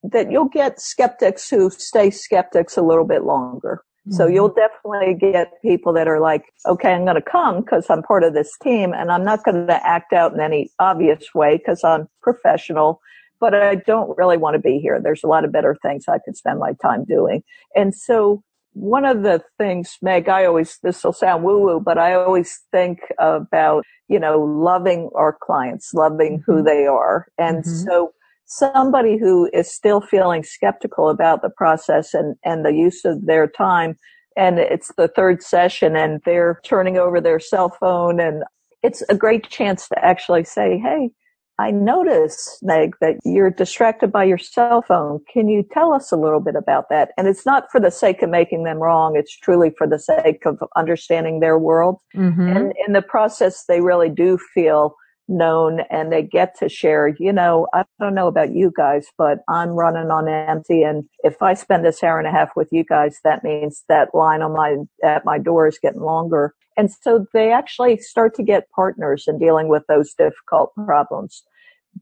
that 0.03 0.31
you'll 0.31 0.49
get 0.49 0.81
skeptics 0.81 1.51
who 1.51 1.69
stay 1.69 2.09
skeptics 2.09 2.79
a 2.79 2.83
little 2.83 3.07
bit 3.07 3.25
longer. 3.25 3.83
So 4.13 4.25
mm-hmm. 4.25 4.35
you'll 4.35 4.55
definitely 4.55 5.15
get 5.15 5.61
people 5.61 5.93
that 5.93 6.09
are 6.09 6.21
like, 6.21 6.45
okay, 6.65 6.95
I'm 6.95 7.05
going 7.05 7.17
to 7.17 7.23
come 7.23 7.61
because 7.61 7.91
I'm 7.91 8.03
part 8.03 8.25
of 8.25 8.33
this 8.33 8.51
team 8.63 8.95
and 8.95 9.13
I'm 9.13 9.25
not 9.25 9.45
going 9.45 9.67
to 9.67 9.87
act 9.87 10.15
out 10.15 10.33
in 10.33 10.41
any 10.41 10.71
obvious 10.79 11.35
way 11.35 11.59
because 11.59 11.85
I'm 11.85 12.09
professional, 12.23 13.03
but 13.41 13.55
I 13.55 13.77
don't 13.77 14.17
really 14.17 14.37
want 14.37 14.55
to 14.55 14.61
be 14.61 14.79
here. 14.79 15.01
There's 15.03 15.25
a 15.25 15.29
lot 15.29 15.45
of 15.45 15.53
better 15.53 15.77
things 15.83 16.05
I 16.09 16.19
could 16.25 16.37
spend 16.37 16.59
my 16.59 16.75
time 16.83 17.05
doing. 17.05 17.43
And 17.75 17.95
so 17.95 18.43
one 18.73 19.05
of 19.05 19.23
the 19.23 19.43
things, 19.59 19.97
Meg, 20.03 20.29
I 20.29 20.45
always, 20.45 20.79
this 20.83 21.03
will 21.03 21.13
sound 21.13 21.43
woo 21.43 21.61
woo, 21.61 21.81
but 21.81 21.99
I 21.99 22.15
always 22.15 22.61
think 22.71 23.01
about, 23.19 23.85
you 24.09 24.21
know, 24.21 24.39
loving 24.39 25.11
our 25.15 25.37
clients, 25.43 25.93
loving 25.95 26.43
who 26.47 26.57
mm-hmm. 26.57 26.67
they 26.67 26.87
are. 26.87 27.27
And 27.39 27.65
mm-hmm. 27.65 27.85
so 27.85 28.13
somebody 28.47 29.19
who 29.19 29.49
is 29.53 29.73
still 29.73 30.01
feeling 30.01 30.43
skeptical 30.43 31.09
about 31.09 31.43
the 31.43 31.51
process 31.51 32.15
and, 32.15 32.37
and 32.45 32.65
the 32.65 32.73
use 32.73 33.05
of 33.05 33.27
their 33.27 33.49
time 33.49 33.97
and 34.37 34.59
it's 34.59 34.93
the 34.97 35.09
third 35.09 35.43
session 35.43 35.97
and 35.97 36.21
they're 36.25 36.61
turning 36.65 36.97
over 36.97 37.21
their 37.21 37.41
cell 37.41 37.69
phone 37.69 38.21
and 38.21 38.43
it's 38.83 39.03
a 39.09 39.15
great 39.15 39.49
chance 39.51 39.89
to 39.89 40.05
actually 40.05 40.45
say, 40.45 40.79
Hey, 40.79 41.11
I 41.61 41.71
notice, 41.71 42.59
Meg, 42.63 42.95
that 43.03 43.17
you're 43.23 43.51
distracted 43.51 44.11
by 44.11 44.25
your 44.25 44.39
cell 44.39 44.81
phone. 44.81 45.21
Can 45.31 45.47
you 45.47 45.63
tell 45.71 45.93
us 45.93 46.11
a 46.11 46.17
little 46.17 46.41
bit 46.41 46.57
about 46.57 46.89
that? 46.89 47.11
And 47.19 47.29
it's 47.29 47.45
not 47.45 47.71
for 47.71 47.79
the 47.79 47.91
sake 47.91 48.23
of 48.23 48.31
making 48.31 48.65
them 48.65 48.79
wrong. 48.79 49.15
It's 49.15 49.37
truly 49.37 49.71
for 49.77 49.87
the 49.87 49.99
sake 49.99 50.47
of 50.47 50.59
understanding 50.75 51.41
their 51.41 51.59
world. 51.59 51.99
Mm-hmm. 52.17 52.57
And 52.57 52.73
in 52.87 52.95
the 52.95 53.03
process, 53.03 53.65
they 53.69 53.83
really 53.83 54.09
do 54.09 54.39
feel 54.55 54.95
known 55.29 55.81
and 55.91 56.11
they 56.11 56.23
get 56.23 56.59
to 56.61 56.69
share, 56.69 57.15
you 57.19 57.33
know, 57.33 57.69
I 57.75 57.85
don't 58.01 58.15
know 58.15 58.27
about 58.27 58.55
you 58.55 58.73
guys, 58.75 59.09
but 59.19 59.41
I'm 59.47 59.71
running 59.71 60.11
on 60.11 60.29
empty. 60.29 60.83
And 60.83 61.05
if 61.25 61.43
I 61.43 61.53
spend 61.53 61.85
this 61.85 62.03
hour 62.03 62.19
and 62.19 62.27
a 62.27 62.33
half 62.33 62.49
with 62.57 62.69
you 62.73 62.85
guys, 62.85 63.19
that 63.23 63.45
means 63.45 63.85
that 63.89 64.15
line 64.15 64.41
on 64.41 64.55
my, 64.55 64.77
at 65.05 65.27
my 65.27 65.39
door 65.39 65.69
is 65.69 65.79
getting 65.79 66.01
longer. 66.01 66.55
And 66.77 66.91
so 66.91 67.27
they 67.35 67.53
actually 67.53 67.99
start 67.99 68.35
to 68.37 68.43
get 68.43 68.71
partners 68.71 69.25
in 69.29 69.39
dealing 69.39 69.69
with 69.69 69.83
those 69.89 70.15
difficult 70.15 70.73
problems. 70.87 71.43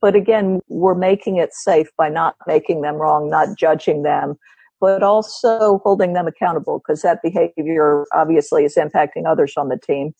But 0.00 0.14
again, 0.14 0.60
we're 0.68 0.94
making 0.94 1.36
it 1.36 1.52
safe 1.52 1.88
by 1.96 2.08
not 2.08 2.36
making 2.46 2.82
them 2.82 2.96
wrong, 2.96 3.30
not 3.30 3.56
judging 3.56 4.02
them, 4.02 4.36
but 4.80 5.02
also 5.02 5.80
holding 5.82 6.12
them 6.12 6.26
accountable 6.26 6.78
because 6.78 7.02
that 7.02 7.22
behavior 7.22 8.04
obviously 8.14 8.64
is 8.64 8.76
impacting 8.76 9.26
others 9.26 9.54
on 9.56 9.68
the 9.68 9.78
team 9.78 10.14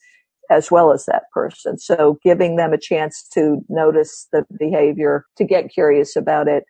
as 0.50 0.70
well 0.70 0.92
as 0.92 1.04
that 1.06 1.24
person. 1.32 1.78
So 1.78 2.18
giving 2.24 2.56
them 2.56 2.72
a 2.72 2.78
chance 2.78 3.26
to 3.34 3.64
notice 3.68 4.26
the 4.32 4.46
behavior, 4.58 5.26
to 5.36 5.44
get 5.44 5.70
curious 5.70 6.16
about 6.16 6.48
it, 6.48 6.64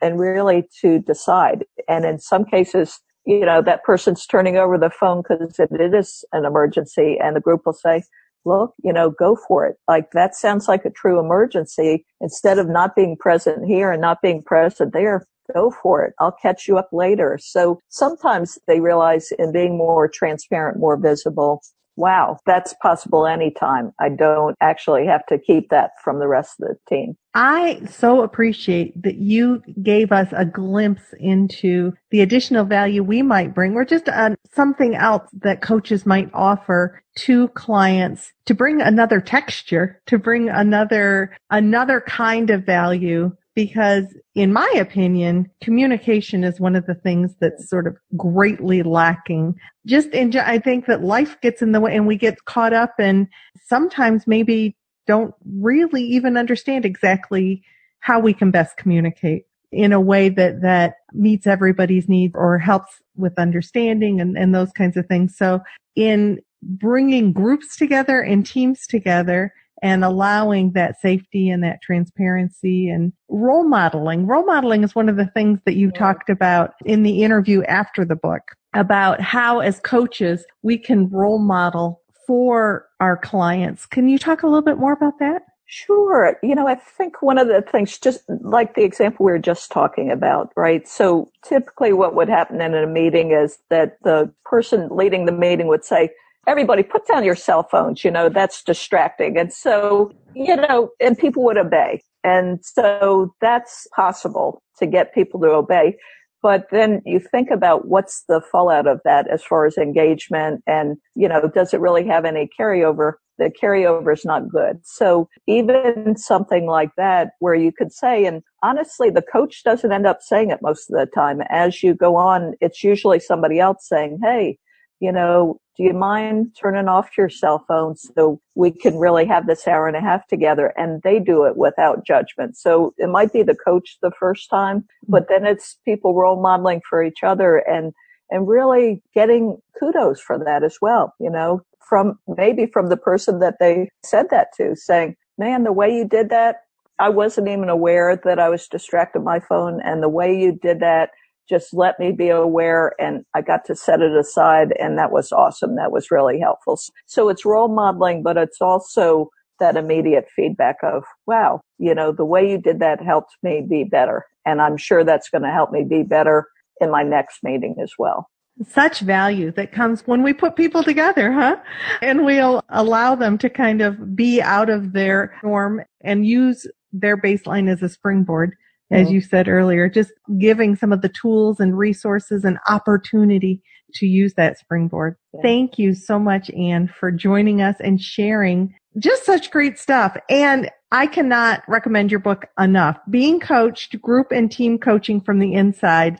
and 0.00 0.18
really 0.18 0.68
to 0.80 1.00
decide. 1.00 1.64
And 1.88 2.04
in 2.04 2.18
some 2.18 2.44
cases, 2.44 2.98
you 3.26 3.44
know, 3.44 3.60
that 3.62 3.84
person's 3.84 4.26
turning 4.26 4.56
over 4.56 4.78
the 4.78 4.90
phone 4.90 5.22
because 5.22 5.58
it 5.58 5.94
is 5.94 6.24
an 6.32 6.44
emergency 6.46 7.18
and 7.22 7.36
the 7.36 7.40
group 7.40 7.62
will 7.66 7.74
say, 7.74 8.02
look, 8.44 8.74
you 8.82 8.92
know, 8.92 9.10
go 9.10 9.36
for 9.46 9.66
it. 9.66 9.76
Like 9.88 10.10
that 10.12 10.34
sounds 10.34 10.68
like 10.68 10.84
a 10.84 10.90
true 10.90 11.18
emergency. 11.18 12.04
Instead 12.20 12.58
of 12.58 12.68
not 12.68 12.96
being 12.96 13.16
present 13.16 13.66
here 13.66 13.92
and 13.92 14.00
not 14.00 14.22
being 14.22 14.42
present 14.42 14.92
there, 14.92 15.26
go 15.54 15.70
for 15.82 16.04
it. 16.04 16.14
I'll 16.18 16.36
catch 16.42 16.68
you 16.68 16.78
up 16.78 16.88
later. 16.92 17.38
So 17.40 17.80
sometimes 17.88 18.58
they 18.66 18.80
realize 18.80 19.30
in 19.38 19.52
being 19.52 19.76
more 19.76 20.08
transparent, 20.08 20.78
more 20.78 20.96
visible, 20.96 21.62
wow, 21.98 22.38
that's 22.46 22.74
possible 22.80 23.26
anytime. 23.26 23.92
I 24.00 24.08
don't 24.08 24.56
actually 24.60 25.04
have 25.06 25.26
to 25.26 25.38
keep 25.38 25.68
that 25.70 25.90
from 26.02 26.20
the 26.20 26.28
rest 26.28 26.60
of 26.60 26.68
the 26.68 26.76
team. 26.88 27.16
I 27.34 27.82
so 27.90 28.22
appreciate 28.22 29.00
that 29.02 29.16
you 29.16 29.62
gave 29.82 30.12
us 30.12 30.28
a 30.32 30.44
glimpse 30.44 31.02
into 31.18 31.92
the 32.10 32.20
additional 32.20 32.64
value 32.64 33.02
we 33.02 33.22
might 33.22 33.54
bring 33.54 33.74
or 33.74 33.84
just 33.84 34.08
uh, 34.08 34.36
something 34.54 34.94
else 34.94 35.28
that 35.42 35.60
coaches 35.60 36.06
might 36.06 36.30
offer 36.32 37.02
to 37.16 37.48
clients 37.48 38.32
to 38.46 38.54
bring 38.54 38.80
another 38.80 39.20
texture, 39.20 40.00
to 40.06 40.18
bring 40.18 40.48
another, 40.48 41.36
another 41.50 42.00
kind 42.00 42.50
of 42.50 42.64
value 42.64 43.36
because 43.58 44.04
in 44.36 44.52
my 44.52 44.72
opinion, 44.76 45.50
communication 45.60 46.44
is 46.44 46.60
one 46.60 46.76
of 46.76 46.86
the 46.86 46.94
things 46.94 47.34
that's 47.40 47.68
sort 47.68 47.88
of 47.88 47.96
greatly 48.16 48.84
lacking. 48.84 49.56
Just 49.84 50.10
in, 50.10 50.32
I 50.36 50.60
think 50.60 50.86
that 50.86 51.02
life 51.02 51.36
gets 51.40 51.60
in 51.60 51.72
the 51.72 51.80
way 51.80 51.96
and 51.96 52.06
we 52.06 52.14
get 52.14 52.44
caught 52.44 52.72
up 52.72 52.94
and 53.00 53.26
sometimes 53.66 54.28
maybe 54.28 54.76
don't 55.08 55.34
really 55.56 56.04
even 56.04 56.36
understand 56.36 56.84
exactly 56.84 57.60
how 57.98 58.20
we 58.20 58.32
can 58.32 58.52
best 58.52 58.76
communicate. 58.76 59.44
in 59.72 59.92
a 59.92 60.00
way 60.00 60.28
that, 60.28 60.62
that 60.62 60.94
meets 61.12 61.44
everybody's 61.48 62.08
needs 62.08 62.34
or 62.36 62.60
helps 62.60 63.02
with 63.16 63.36
understanding 63.40 64.20
and, 64.20 64.38
and 64.38 64.54
those 64.54 64.70
kinds 64.70 64.96
of 64.96 65.04
things. 65.06 65.36
So 65.36 65.60
in 65.96 66.38
bringing 66.62 67.32
groups 67.32 67.76
together 67.76 68.20
and 68.20 68.46
teams 68.46 68.86
together 68.86 69.52
and 69.82 70.04
allowing 70.04 70.72
that 70.72 71.00
safety 71.00 71.48
and 71.48 71.62
that 71.62 71.80
transparency 71.82 72.88
and 72.88 73.12
role 73.28 73.66
modeling. 73.66 74.26
Role 74.26 74.44
modeling 74.44 74.84
is 74.84 74.94
one 74.94 75.08
of 75.08 75.16
the 75.16 75.26
things 75.26 75.60
that 75.66 75.76
you 75.76 75.90
talked 75.90 76.28
about 76.28 76.74
in 76.84 77.02
the 77.02 77.22
interview 77.22 77.62
after 77.64 78.04
the 78.04 78.16
book 78.16 78.42
about 78.74 79.20
how 79.20 79.60
as 79.60 79.80
coaches 79.80 80.44
we 80.62 80.78
can 80.78 81.08
role 81.08 81.38
model 81.38 82.02
for 82.26 82.86
our 83.00 83.16
clients. 83.16 83.86
Can 83.86 84.08
you 84.08 84.18
talk 84.18 84.42
a 84.42 84.46
little 84.46 84.62
bit 84.62 84.78
more 84.78 84.92
about 84.92 85.18
that? 85.18 85.42
Sure. 85.70 86.34
You 86.42 86.54
know, 86.54 86.66
I 86.66 86.76
think 86.76 87.20
one 87.20 87.36
of 87.36 87.46
the 87.48 87.60
things, 87.60 87.98
just 87.98 88.22
like 88.40 88.74
the 88.74 88.84
example 88.84 89.26
we 89.26 89.32
were 89.32 89.38
just 89.38 89.70
talking 89.70 90.10
about, 90.10 90.50
right? 90.56 90.88
So 90.88 91.30
typically 91.44 91.92
what 91.92 92.14
would 92.14 92.28
happen 92.28 92.62
in 92.62 92.74
a 92.74 92.86
meeting 92.86 93.32
is 93.32 93.58
that 93.68 93.98
the 94.02 94.32
person 94.46 94.88
leading 94.90 95.26
the 95.26 95.32
meeting 95.32 95.66
would 95.66 95.84
say, 95.84 96.10
everybody 96.46 96.82
put 96.82 97.06
down 97.06 97.24
your 97.24 97.36
cell 97.36 97.62
phones, 97.70 98.04
you 98.04 98.10
know, 98.10 98.28
that's 98.28 98.62
distracting. 98.62 99.38
And 99.38 99.52
so, 99.52 100.12
you 100.34 100.56
know, 100.56 100.90
and 101.00 101.16
people 101.16 101.44
would 101.44 101.58
obey. 101.58 102.02
And 102.24 102.60
so 102.64 103.34
that's 103.40 103.86
possible 103.94 104.62
to 104.78 104.86
get 104.86 105.14
people 105.14 105.40
to 105.40 105.48
obey. 105.48 105.96
But 106.42 106.66
then 106.70 107.02
you 107.04 107.18
think 107.18 107.50
about 107.50 107.88
what's 107.88 108.24
the 108.28 108.40
fallout 108.52 108.86
of 108.86 109.00
that 109.04 109.28
as 109.28 109.42
far 109.42 109.66
as 109.66 109.76
engagement 109.76 110.62
and, 110.66 110.96
you 111.16 111.28
know, 111.28 111.50
does 111.52 111.74
it 111.74 111.80
really 111.80 112.06
have 112.06 112.24
any 112.24 112.48
carryover? 112.58 113.14
The 113.38 113.50
carryover 113.50 114.12
is 114.12 114.24
not 114.24 114.48
good. 114.48 114.80
So 114.84 115.28
even 115.46 116.16
something 116.16 116.66
like 116.66 116.90
that 116.96 117.30
where 117.40 117.54
you 117.54 117.72
could 117.72 117.92
say, 117.92 118.24
and 118.24 118.42
honestly, 118.62 119.10
the 119.10 119.22
coach 119.22 119.64
doesn't 119.64 119.92
end 119.92 120.06
up 120.06 120.22
saying 120.22 120.50
it 120.50 120.60
most 120.62 120.90
of 120.90 120.98
the 120.98 121.06
time. 121.06 121.40
As 121.48 121.82
you 121.82 121.94
go 121.94 122.16
on, 122.16 122.54
it's 122.60 122.84
usually 122.84 123.20
somebody 123.20 123.58
else 123.58 123.88
saying, 123.88 124.18
Hey, 124.22 124.58
you 125.00 125.12
know, 125.12 125.60
do 125.76 125.84
you 125.84 125.92
mind 125.92 126.56
turning 126.60 126.88
off 126.88 127.16
your 127.16 127.28
cell 127.28 127.64
phone 127.68 127.96
so 127.96 128.40
we 128.56 128.72
can 128.72 128.98
really 128.98 129.24
have 129.26 129.46
this 129.46 129.68
hour 129.68 129.86
and 129.86 129.96
a 129.96 130.00
half 130.00 130.26
together? 130.26 130.72
And 130.76 131.00
they 131.02 131.20
do 131.20 131.44
it 131.44 131.56
without 131.56 132.04
judgment. 132.04 132.56
So 132.56 132.94
it 132.98 133.08
might 133.08 133.32
be 133.32 133.44
the 133.44 133.54
coach 133.54 133.98
the 134.02 134.10
first 134.18 134.50
time, 134.50 134.80
mm-hmm. 134.80 135.12
but 135.12 135.28
then 135.28 135.46
it's 135.46 135.78
people 135.84 136.14
role 136.14 136.40
modeling 136.40 136.82
for 136.88 137.02
each 137.02 137.22
other 137.22 137.58
and, 137.58 137.92
and 138.30 138.48
really 138.48 139.02
getting 139.14 139.58
kudos 139.78 140.20
for 140.20 140.36
that 140.44 140.64
as 140.64 140.78
well, 140.82 141.14
you 141.20 141.30
know, 141.30 141.62
from 141.88 142.18
maybe 142.26 142.66
from 142.66 142.88
the 142.88 142.96
person 142.96 143.38
that 143.38 143.58
they 143.60 143.88
said 144.04 144.26
that 144.30 144.48
to 144.56 144.74
saying, 144.74 145.14
man, 145.38 145.62
the 145.62 145.72
way 145.72 145.94
you 145.94 146.04
did 146.04 146.28
that, 146.30 146.56
I 146.98 147.08
wasn't 147.08 147.46
even 147.46 147.68
aware 147.68 148.20
that 148.24 148.40
I 148.40 148.48
was 148.48 148.66
distracted 148.66 149.20
my 149.20 149.38
phone 149.38 149.80
and 149.80 150.02
the 150.02 150.08
way 150.08 150.36
you 150.36 150.58
did 150.60 150.80
that 150.80 151.10
just 151.48 151.72
let 151.72 151.98
me 151.98 152.12
be 152.12 152.28
aware 152.28 152.92
and 152.98 153.24
I 153.34 153.42
got 153.42 153.64
to 153.66 153.76
set 153.76 154.00
it 154.00 154.12
aside 154.12 154.72
and 154.78 154.98
that 154.98 155.12
was 155.12 155.32
awesome. 155.32 155.76
That 155.76 155.92
was 155.92 156.10
really 156.10 156.38
helpful. 156.38 156.78
So 157.06 157.28
it's 157.28 157.44
role 157.44 157.68
modeling, 157.68 158.22
but 158.22 158.36
it's 158.36 158.60
also 158.60 159.30
that 159.60 159.76
immediate 159.76 160.26
feedback 160.34 160.76
of, 160.82 161.04
wow, 161.26 161.60
you 161.78 161.94
know, 161.94 162.12
the 162.12 162.24
way 162.24 162.50
you 162.50 162.58
did 162.58 162.80
that 162.80 163.02
helped 163.02 163.36
me 163.42 163.64
be 163.68 163.84
better. 163.84 164.24
And 164.46 164.60
I'm 164.60 164.76
sure 164.76 165.04
that's 165.04 165.28
going 165.28 165.42
to 165.42 165.50
help 165.50 165.72
me 165.72 165.84
be 165.84 166.02
better 166.02 166.46
in 166.80 166.90
my 166.90 167.02
next 167.02 167.42
meeting 167.42 167.76
as 167.82 167.92
well. 167.98 168.28
Such 168.68 169.00
value 169.00 169.52
that 169.52 169.72
comes 169.72 170.02
when 170.06 170.22
we 170.22 170.32
put 170.32 170.56
people 170.56 170.82
together, 170.82 171.32
huh? 171.32 171.56
And 172.02 172.24
we'll 172.24 172.62
allow 172.70 173.14
them 173.14 173.38
to 173.38 173.48
kind 173.48 173.80
of 173.80 174.16
be 174.16 174.42
out 174.42 174.68
of 174.68 174.92
their 174.92 175.38
norm 175.44 175.82
and 176.02 176.26
use 176.26 176.66
their 176.92 177.16
baseline 177.16 177.70
as 177.70 177.82
a 177.82 177.88
springboard 177.88 178.54
as 178.90 179.10
you 179.10 179.20
said 179.20 179.48
earlier, 179.48 179.88
just 179.88 180.12
giving 180.38 180.74
some 180.76 180.92
of 180.92 181.02
the 181.02 181.10
tools 181.10 181.60
and 181.60 181.76
resources 181.76 182.44
and 182.44 182.58
opportunity 182.68 183.62
to 183.94 184.06
use 184.06 184.34
that 184.34 184.58
springboard. 184.58 185.16
Yeah. 185.34 185.40
Thank 185.42 185.78
you 185.78 185.94
so 185.94 186.18
much, 186.18 186.50
Ann, 186.50 186.88
for 186.88 187.10
joining 187.10 187.62
us 187.62 187.76
and 187.80 188.00
sharing 188.00 188.74
just 188.98 189.24
such 189.24 189.50
great 189.50 189.78
stuff. 189.78 190.16
And 190.28 190.70
I 190.90 191.06
cannot 191.06 191.62
recommend 191.68 192.10
your 192.10 192.20
book 192.20 192.46
enough. 192.58 192.98
Being 193.10 193.40
coached, 193.40 194.00
group 194.00 194.32
and 194.32 194.50
team 194.50 194.78
coaching 194.78 195.20
from 195.20 195.38
the 195.38 195.54
inside. 195.54 196.18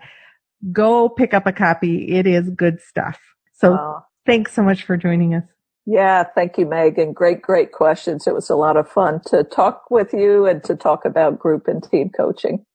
Go 0.72 1.08
pick 1.08 1.32
up 1.34 1.46
a 1.46 1.52
copy. 1.52 2.08
It 2.16 2.26
is 2.26 2.50
good 2.50 2.80
stuff. 2.80 3.18
So 3.54 4.02
thanks 4.26 4.52
so 4.52 4.62
much 4.62 4.84
for 4.84 4.96
joining 4.96 5.34
us. 5.34 5.44
Yeah, 5.90 6.24
thank 6.34 6.58
you, 6.58 6.66
Megan. 6.66 7.14
Great, 7.14 7.40
great 7.40 7.72
questions. 7.72 8.26
It 8.26 8.34
was 8.34 8.50
a 8.50 8.56
lot 8.56 8.76
of 8.76 8.90
fun 8.90 9.22
to 9.28 9.42
talk 9.42 9.90
with 9.90 10.12
you 10.12 10.44
and 10.44 10.62
to 10.64 10.76
talk 10.76 11.06
about 11.06 11.38
group 11.38 11.66
and 11.66 11.82
team 11.82 12.10
coaching. 12.14 12.66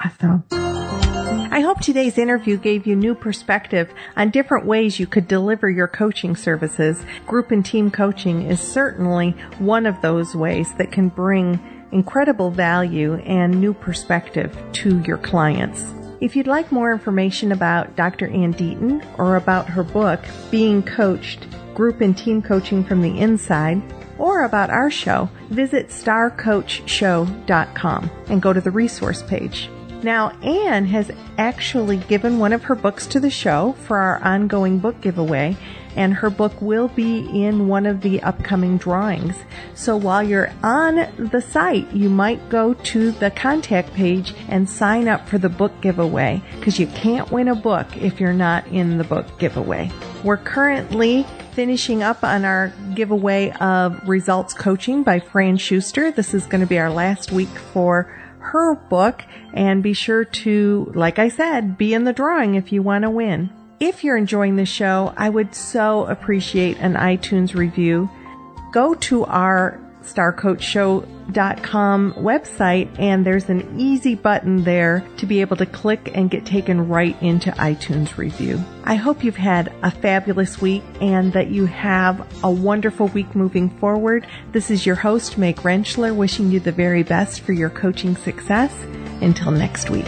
Awesome. 0.00 0.44
I 0.52 1.62
hope 1.62 1.80
today's 1.80 2.16
interview 2.16 2.56
gave 2.56 2.86
you 2.86 2.94
new 2.94 3.16
perspective 3.16 3.92
on 4.16 4.30
different 4.30 4.66
ways 4.66 5.00
you 5.00 5.08
could 5.08 5.26
deliver 5.26 5.68
your 5.68 5.88
coaching 5.88 6.36
services. 6.36 7.04
Group 7.26 7.50
and 7.50 7.66
team 7.66 7.90
coaching 7.90 8.42
is 8.42 8.60
certainly 8.60 9.32
one 9.58 9.84
of 9.84 10.00
those 10.00 10.36
ways 10.36 10.72
that 10.74 10.92
can 10.92 11.08
bring 11.08 11.58
incredible 11.90 12.52
value 12.52 13.14
and 13.14 13.60
new 13.60 13.74
perspective 13.74 14.56
to 14.74 15.00
your 15.00 15.18
clients. 15.18 15.92
If 16.20 16.36
you'd 16.36 16.46
like 16.46 16.70
more 16.70 16.92
information 16.92 17.50
about 17.50 17.96
Dr. 17.96 18.28
Ann 18.28 18.54
Deaton 18.54 19.04
or 19.18 19.34
about 19.34 19.68
her 19.70 19.82
book, 19.82 20.20
Being 20.52 20.84
Coached, 20.84 21.48
group 21.80 22.00
and 22.02 22.18
team 22.18 22.42
coaching 22.42 22.84
from 22.84 23.00
the 23.00 23.18
inside, 23.18 23.80
or 24.18 24.44
about 24.44 24.68
our 24.68 24.90
show, 24.90 25.30
visit 25.48 25.88
starcoachshow.com 25.88 28.10
and 28.26 28.42
go 28.42 28.52
to 28.52 28.60
the 28.60 28.70
resource 28.70 29.22
page. 29.22 29.70
Now, 30.02 30.28
Ann 30.42 30.84
has 30.84 31.10
actually 31.38 31.96
given 31.96 32.38
one 32.38 32.52
of 32.52 32.64
her 32.64 32.74
books 32.74 33.06
to 33.06 33.18
the 33.18 33.30
show 33.30 33.72
for 33.86 33.96
our 33.96 34.22
ongoing 34.22 34.78
book 34.78 35.00
giveaway, 35.00 35.56
and 35.96 36.12
her 36.12 36.28
book 36.28 36.52
will 36.60 36.88
be 36.88 37.20
in 37.44 37.66
one 37.66 37.86
of 37.86 38.02
the 38.02 38.22
upcoming 38.22 38.76
drawings. 38.76 39.36
So 39.74 39.96
while 39.96 40.22
you're 40.22 40.52
on 40.62 40.96
the 41.16 41.40
site, 41.40 41.90
you 41.92 42.10
might 42.10 42.50
go 42.50 42.74
to 42.74 43.12
the 43.12 43.30
contact 43.30 43.94
page 43.94 44.34
and 44.48 44.68
sign 44.68 45.08
up 45.08 45.26
for 45.26 45.38
the 45.38 45.48
book 45.48 45.80
giveaway 45.80 46.42
because 46.58 46.78
you 46.78 46.88
can't 46.88 47.30
win 47.30 47.48
a 47.48 47.54
book 47.54 47.96
if 47.96 48.20
you're 48.20 48.34
not 48.34 48.66
in 48.66 48.98
the 48.98 49.04
book 49.04 49.38
giveaway. 49.38 49.90
We're 50.22 50.36
currently 50.36 51.24
finishing 51.60 52.02
up 52.02 52.24
on 52.24 52.46
our 52.46 52.72
giveaway 52.94 53.50
of 53.60 54.08
results 54.08 54.54
coaching 54.54 55.02
by 55.02 55.20
Fran 55.20 55.58
Shuster. 55.58 56.10
This 56.10 56.32
is 56.32 56.46
going 56.46 56.62
to 56.62 56.66
be 56.66 56.78
our 56.78 56.90
last 56.90 57.32
week 57.32 57.50
for 57.50 58.04
her 58.38 58.74
book 58.74 59.22
and 59.52 59.82
be 59.82 59.92
sure 59.92 60.24
to, 60.24 60.90
like 60.94 61.18
I 61.18 61.28
said, 61.28 61.76
be 61.76 61.92
in 61.92 62.04
the 62.04 62.14
drawing 62.14 62.54
if 62.54 62.72
you 62.72 62.80
want 62.80 63.02
to 63.02 63.10
win. 63.10 63.50
If 63.78 64.02
you're 64.02 64.16
enjoying 64.16 64.56
the 64.56 64.64
show, 64.64 65.12
I 65.18 65.28
would 65.28 65.54
so 65.54 66.06
appreciate 66.06 66.78
an 66.78 66.94
iTunes 66.94 67.54
review. 67.54 68.08
Go 68.72 68.94
to 68.94 69.26
our 69.26 69.78
starcoachshow.com 70.02 72.14
website 72.14 72.98
and 72.98 73.24
there's 73.24 73.48
an 73.48 73.78
easy 73.78 74.14
button 74.14 74.64
there 74.64 75.06
to 75.16 75.26
be 75.26 75.40
able 75.40 75.56
to 75.56 75.66
click 75.66 76.10
and 76.14 76.30
get 76.30 76.46
taken 76.46 76.88
right 76.88 77.20
into 77.22 77.50
iTunes 77.52 78.16
review. 78.16 78.62
I 78.84 78.96
hope 78.96 79.22
you've 79.22 79.36
had 79.36 79.72
a 79.82 79.90
fabulous 79.90 80.60
week 80.60 80.82
and 81.00 81.32
that 81.32 81.50
you 81.50 81.66
have 81.66 82.44
a 82.44 82.50
wonderful 82.50 83.08
week 83.08 83.34
moving 83.34 83.70
forward. 83.78 84.26
This 84.52 84.70
is 84.70 84.86
your 84.86 84.96
host, 84.96 85.38
Meg 85.38 85.56
Rentschler, 85.56 86.14
wishing 86.14 86.50
you 86.50 86.60
the 86.60 86.72
very 86.72 87.02
best 87.02 87.42
for 87.42 87.52
your 87.52 87.70
coaching 87.70 88.16
success. 88.16 88.72
Until 89.20 89.52
next 89.52 89.90
week. 89.90 90.06